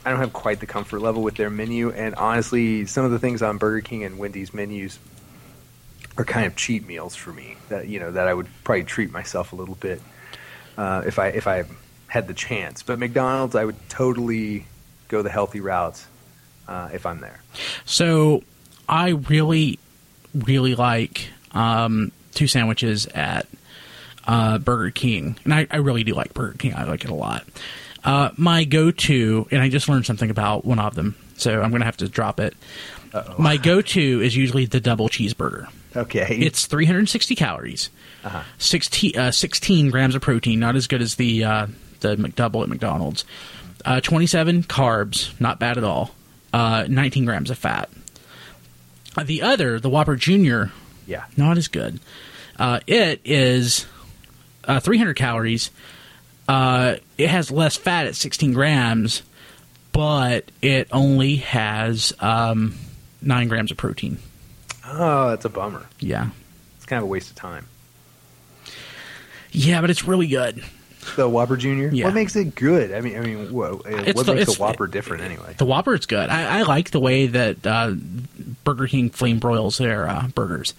I 0.05 0.11
don't 0.11 0.19
have 0.21 0.31
quite 0.31 0.61
the 0.61 0.65
comfort 0.65 1.01
level 1.01 1.23
with 1.23 1.35
their 1.35 1.49
menu, 1.49 1.91
and 1.91 2.15
honestly, 2.15 2.85
some 2.85 3.03
of 3.03 3.11
the 3.11 3.19
things 3.19 3.41
on 3.41 3.57
Burger 3.57 3.81
King 3.81 4.05
and 4.05 4.17
Wendy's 4.17 4.53
menus 4.53 4.97
are 6.17 6.23
kind 6.23 6.45
of 6.45 6.55
cheat 6.55 6.87
meals 6.87 7.17
for 7.17 7.33
me. 7.33 7.57
That 7.67 7.89
you 7.89 7.99
know 7.99 8.13
that 8.13 8.29
I 8.29 8.33
would 8.33 8.47
probably 8.63 8.85
treat 8.85 9.11
myself 9.11 9.51
a 9.51 9.57
little 9.57 9.75
bit 9.75 10.01
uh, 10.77 11.03
if 11.05 11.19
I 11.19 11.27
if 11.27 11.47
I 11.47 11.65
had 12.07 12.29
the 12.29 12.33
chance. 12.33 12.81
But 12.81 12.97
McDonald's, 12.97 13.55
I 13.55 13.65
would 13.65 13.89
totally 13.89 14.67
go 15.09 15.21
the 15.21 15.29
healthy 15.29 15.59
route 15.59 16.01
uh, 16.69 16.91
if 16.93 17.05
I'm 17.05 17.19
there. 17.19 17.41
So 17.83 18.41
I 18.87 19.09
really, 19.09 19.79
really 20.33 20.75
like 20.75 21.27
um, 21.51 22.13
two 22.33 22.47
sandwiches 22.47 23.05
at 23.07 23.47
uh, 24.27 24.57
Burger 24.57 24.91
King, 24.91 25.38
and 25.43 25.53
I, 25.53 25.67
I, 25.69 25.77
really 25.77 26.03
do 26.03 26.13
like 26.13 26.33
Burger 26.33 26.57
King. 26.57 26.73
I 26.73 26.83
like 26.85 27.03
it 27.03 27.11
a 27.11 27.15
lot. 27.15 27.45
Uh, 28.03 28.29
my 28.38 28.63
go-to, 28.63 29.47
and 29.51 29.61
I 29.61 29.69
just 29.69 29.89
learned 29.89 30.05
something 30.05 30.29
about 30.29 30.65
one 30.65 30.79
of 30.79 30.95
them, 30.95 31.15
so 31.38 31.61
I'm 31.61 31.69
going 31.69 31.81
to 31.81 31.85
have 31.85 31.97
to 31.97 32.09
drop 32.09 32.39
it. 32.39 32.55
Uh-oh. 33.13 33.35
My 33.38 33.57
go-to 33.57 34.21
is 34.21 34.35
usually 34.35 34.65
the 34.65 34.79
double 34.79 35.09
cheeseburger. 35.09 35.69
Okay, 35.95 36.38
it's 36.41 36.65
360 36.65 37.35
calories, 37.35 37.89
uh-huh. 38.23 38.43
16, 38.57 39.17
uh, 39.17 39.31
16 39.31 39.91
grams 39.91 40.13
of 40.13 40.21
protein, 40.21 40.59
not 40.59 40.75
as 40.75 40.88
good 40.88 41.01
as 41.01 41.15
the 41.15 41.43
uh, 41.43 41.67
the 42.01 42.15
McDouble 42.17 42.63
at 42.63 42.69
McDonald's. 42.69 43.23
Uh, 43.85 44.01
27 44.01 44.63
carbs, 44.63 45.39
not 45.39 45.59
bad 45.59 45.77
at 45.77 45.83
all. 45.83 46.11
Uh, 46.51 46.85
19 46.89 47.25
grams 47.25 47.49
of 47.49 47.57
fat. 47.57 47.89
Uh, 49.15 49.23
the 49.23 49.41
other, 49.41 49.79
the 49.79 49.89
Whopper 49.89 50.15
Junior, 50.15 50.71
yeah, 51.07 51.25
not 51.38 51.57
as 51.57 51.67
good. 51.69 51.99
it 52.59 53.21
is 53.23 53.85
300 54.65 55.15
calories 55.15 55.71
uh, 56.47 56.97
it 57.17 57.30
has 57.30 57.51
less 57.51 57.75
fat 57.75 58.08
at 58.08 58.15
16 58.15 58.54
grams, 58.54 59.23
but 59.91 60.51
it 60.62 60.88
only 60.91 61.38
has 61.38 62.13
um, 62.19 62.75
nine 63.21 63.47
grams 63.47 63.71
of 63.71 63.78
protein. 63.78 64.19
Oh, 64.86 65.30
that's 65.30 65.45
a 65.45 65.49
bummer. 65.49 65.86
Yeah, 65.99 66.30
it's 66.78 66.86
kind 66.86 66.99
of 66.99 67.06
a 67.06 67.08
waste 67.08 67.32
of 67.32 67.36
time. 67.36 67.67
Yeah, 69.51 69.82
but 69.82 69.89
it's 69.89 70.04
really 70.04 70.28
good. 70.28 70.63
The 71.15 71.30
Whopper 71.30 71.56
Junior. 71.56 71.89
Yeah. 71.91 72.06
What 72.06 72.13
makes 72.13 72.36
it 72.36 72.56
good? 72.56 72.91
I 72.91 73.01
mean, 73.01 73.17
I 73.17 73.21
mean, 73.21 73.54
what, 73.54 73.86
what 73.86 74.25
the, 74.25 74.36
makes 74.36 74.56
the 74.56 74.60
Whopper 74.60 74.88
different 74.88 75.23
anyway? 75.23 75.56
The 75.58 75.65
Whopper 75.65 75.93
is 75.93 76.06
good. 76.06 76.30
I, 76.30 76.60
I 76.60 76.62
like 76.63 76.91
the 76.91 76.99
way 76.99 77.28
that 77.28 77.65
uh, 77.65 77.93
Burger 78.63 78.88
King 78.88 79.12
flame 79.12 79.39
broils 79.39 79.78
their 79.78 80.10
uh, 80.10 80.28
burgers. 80.34 80.73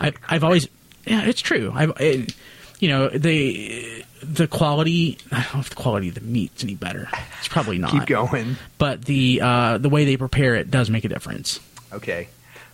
I, 0.00 0.12
have 0.28 0.44
always, 0.44 0.68
yeah, 1.06 1.24
it's 1.24 1.42
true. 1.42 1.72
I've, 1.74 1.92
it, 2.00 2.34
you 2.78 2.88
know, 2.88 3.08
they 3.08 4.04
the 4.22 4.46
quality. 4.46 5.18
I 5.30 5.42
don't 5.42 5.54
know 5.54 5.60
if 5.60 5.70
the 5.70 5.76
quality 5.76 6.08
of 6.08 6.14
the 6.14 6.20
meat's 6.20 6.62
any 6.62 6.74
better. 6.74 7.08
It's 7.38 7.48
probably 7.48 7.78
not. 7.78 7.90
Keep 7.90 8.06
going. 8.06 8.56
But 8.78 9.04
the 9.04 9.40
uh, 9.42 9.78
the 9.78 9.88
way 9.88 10.04
they 10.04 10.16
prepare 10.16 10.54
it 10.54 10.70
does 10.70 10.90
make 10.90 11.04
a 11.04 11.08
difference. 11.08 11.60
Okay, 11.92 12.28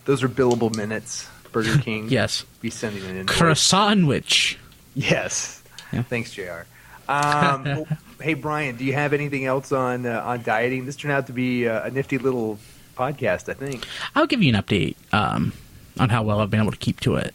those 0.04 0.22
are 0.22 0.28
billable 0.28 0.74
minutes. 0.74 1.28
Burger 1.52 1.78
King. 1.82 2.08
yes. 2.08 2.44
Be 2.60 2.70
sending 2.70 3.04
it 3.04 3.16
in. 3.16 3.26
Croissant 3.26 4.56
Yes. 4.94 5.62
Yeah. 5.92 6.02
Thanks, 6.02 6.32
Jr. 6.32 6.62
Um, 7.08 7.84
hey, 8.20 8.34
Brian, 8.34 8.76
do 8.76 8.84
you 8.84 8.94
have 8.94 9.12
anything 9.12 9.44
else 9.44 9.70
on 9.72 10.06
uh, 10.06 10.22
on 10.24 10.42
dieting? 10.42 10.86
This 10.86 10.96
turned 10.96 11.12
out 11.12 11.26
to 11.26 11.32
be 11.32 11.64
a, 11.64 11.84
a 11.84 11.90
nifty 11.90 12.18
little 12.18 12.58
podcast, 12.96 13.48
I 13.48 13.54
think. 13.54 13.86
I'll 14.14 14.26
give 14.26 14.42
you 14.42 14.54
an 14.54 14.60
update 14.60 14.96
um, 15.12 15.52
on 15.98 16.08
how 16.08 16.22
well 16.22 16.40
I've 16.40 16.50
been 16.50 16.60
able 16.60 16.72
to 16.72 16.78
keep 16.78 17.00
to 17.00 17.16
it. 17.16 17.34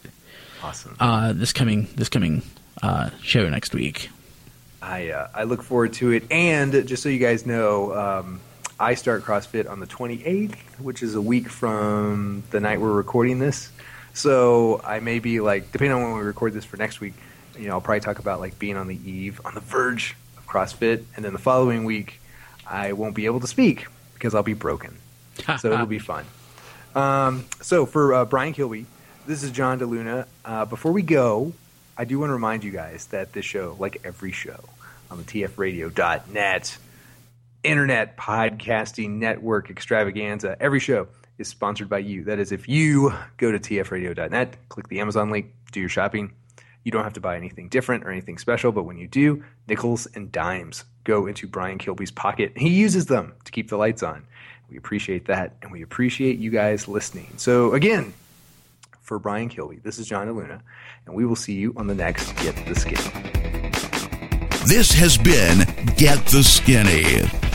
Awesome. 0.62 0.96
Uh, 0.98 1.32
this 1.32 1.52
coming 1.52 1.88
this 1.94 2.08
coming 2.08 2.42
uh, 2.82 3.10
show 3.22 3.48
next 3.48 3.74
week. 3.74 4.10
I 4.82 5.10
uh, 5.10 5.28
I 5.34 5.44
look 5.44 5.62
forward 5.62 5.92
to 5.94 6.10
it, 6.10 6.24
and 6.30 6.72
just 6.86 7.02
so 7.02 7.08
you 7.08 7.18
guys 7.18 7.46
know, 7.46 7.94
um, 7.94 8.40
I 8.78 8.94
start 8.94 9.24
CrossFit 9.24 9.68
on 9.68 9.80
the 9.80 9.86
28th, 9.86 10.56
which 10.78 11.02
is 11.02 11.14
a 11.14 11.20
week 11.20 11.48
from 11.48 12.42
the 12.50 12.60
night 12.60 12.80
we're 12.80 12.92
recording 12.92 13.38
this. 13.38 13.70
So 14.14 14.80
I 14.84 15.00
may 15.00 15.18
be 15.18 15.40
like, 15.40 15.70
depending 15.72 15.96
on 15.96 16.02
when 16.02 16.14
we 16.14 16.20
record 16.20 16.52
this 16.52 16.64
for 16.64 16.76
next 16.76 17.00
week, 17.00 17.14
you 17.56 17.66
know, 17.66 17.74
I'll 17.74 17.80
probably 17.80 18.00
talk 18.00 18.18
about 18.18 18.40
like 18.40 18.58
being 18.58 18.76
on 18.76 18.88
the 18.88 18.96
eve, 19.08 19.40
on 19.44 19.54
the 19.54 19.60
verge 19.60 20.16
of 20.36 20.46
CrossFit, 20.46 21.04
and 21.16 21.24
then 21.24 21.32
the 21.32 21.38
following 21.38 21.84
week, 21.84 22.20
I 22.66 22.92
won't 22.92 23.14
be 23.14 23.26
able 23.26 23.40
to 23.40 23.46
speak 23.46 23.86
because 24.14 24.34
I'll 24.34 24.42
be 24.42 24.54
broken. 24.54 24.96
so 25.58 25.72
it'll 25.72 25.86
be 25.86 25.98
fun. 25.98 26.24
Um, 26.94 27.46
so 27.60 27.86
for 27.86 28.14
uh, 28.14 28.24
Brian 28.24 28.52
Kilby, 28.52 28.86
this 29.28 29.42
is 29.42 29.50
John 29.50 29.78
DeLuna. 29.78 30.26
Uh, 30.42 30.64
before 30.64 30.90
we 30.90 31.02
go, 31.02 31.52
I 31.98 32.06
do 32.06 32.18
want 32.18 32.30
to 32.30 32.32
remind 32.32 32.64
you 32.64 32.70
guys 32.70 33.04
that 33.08 33.34
this 33.34 33.44
show, 33.44 33.76
like 33.78 34.00
every 34.02 34.32
show 34.32 34.58
on 35.10 35.18
the 35.18 35.22
tfradio.net 35.22 36.78
internet 37.62 38.16
podcasting 38.16 39.18
network 39.18 39.68
extravaganza, 39.68 40.56
every 40.58 40.80
show 40.80 41.08
is 41.36 41.46
sponsored 41.46 41.90
by 41.90 41.98
you. 41.98 42.24
That 42.24 42.38
is, 42.38 42.52
if 42.52 42.70
you 42.70 43.12
go 43.36 43.52
to 43.52 43.58
tfradio.net, 43.58 44.56
click 44.70 44.88
the 44.88 45.00
Amazon 45.00 45.28
link, 45.28 45.52
do 45.72 45.80
your 45.80 45.90
shopping, 45.90 46.32
you 46.84 46.90
don't 46.90 47.04
have 47.04 47.12
to 47.12 47.20
buy 47.20 47.36
anything 47.36 47.68
different 47.68 48.04
or 48.04 48.10
anything 48.10 48.38
special, 48.38 48.72
but 48.72 48.84
when 48.84 48.96
you 48.96 49.08
do, 49.08 49.44
nickels 49.68 50.06
and 50.14 50.32
dimes 50.32 50.84
go 51.04 51.26
into 51.26 51.46
Brian 51.46 51.76
Kilby's 51.76 52.10
pocket. 52.10 52.52
He 52.56 52.70
uses 52.70 53.06
them 53.06 53.34
to 53.44 53.52
keep 53.52 53.68
the 53.68 53.76
lights 53.76 54.02
on. 54.02 54.24
We 54.70 54.78
appreciate 54.78 55.26
that, 55.26 55.56
and 55.60 55.70
we 55.70 55.82
appreciate 55.82 56.38
you 56.38 56.50
guys 56.50 56.88
listening. 56.88 57.34
So, 57.36 57.74
again, 57.74 58.14
for 59.08 59.18
Brian 59.18 59.48
Kilby, 59.48 59.80
this 59.82 59.98
is 59.98 60.06
John 60.06 60.28
DeLuna 60.28 60.60
and 61.06 61.16
we 61.16 61.24
will 61.24 61.34
see 61.34 61.54
you 61.54 61.72
on 61.78 61.86
the 61.86 61.94
next 61.94 62.30
Get 62.42 62.54
the 62.66 62.74
Skinny. 62.74 63.00
This 64.66 64.92
has 64.92 65.16
been 65.16 65.60
Get 65.96 66.24
the 66.26 66.42
Skinny. 66.44 67.47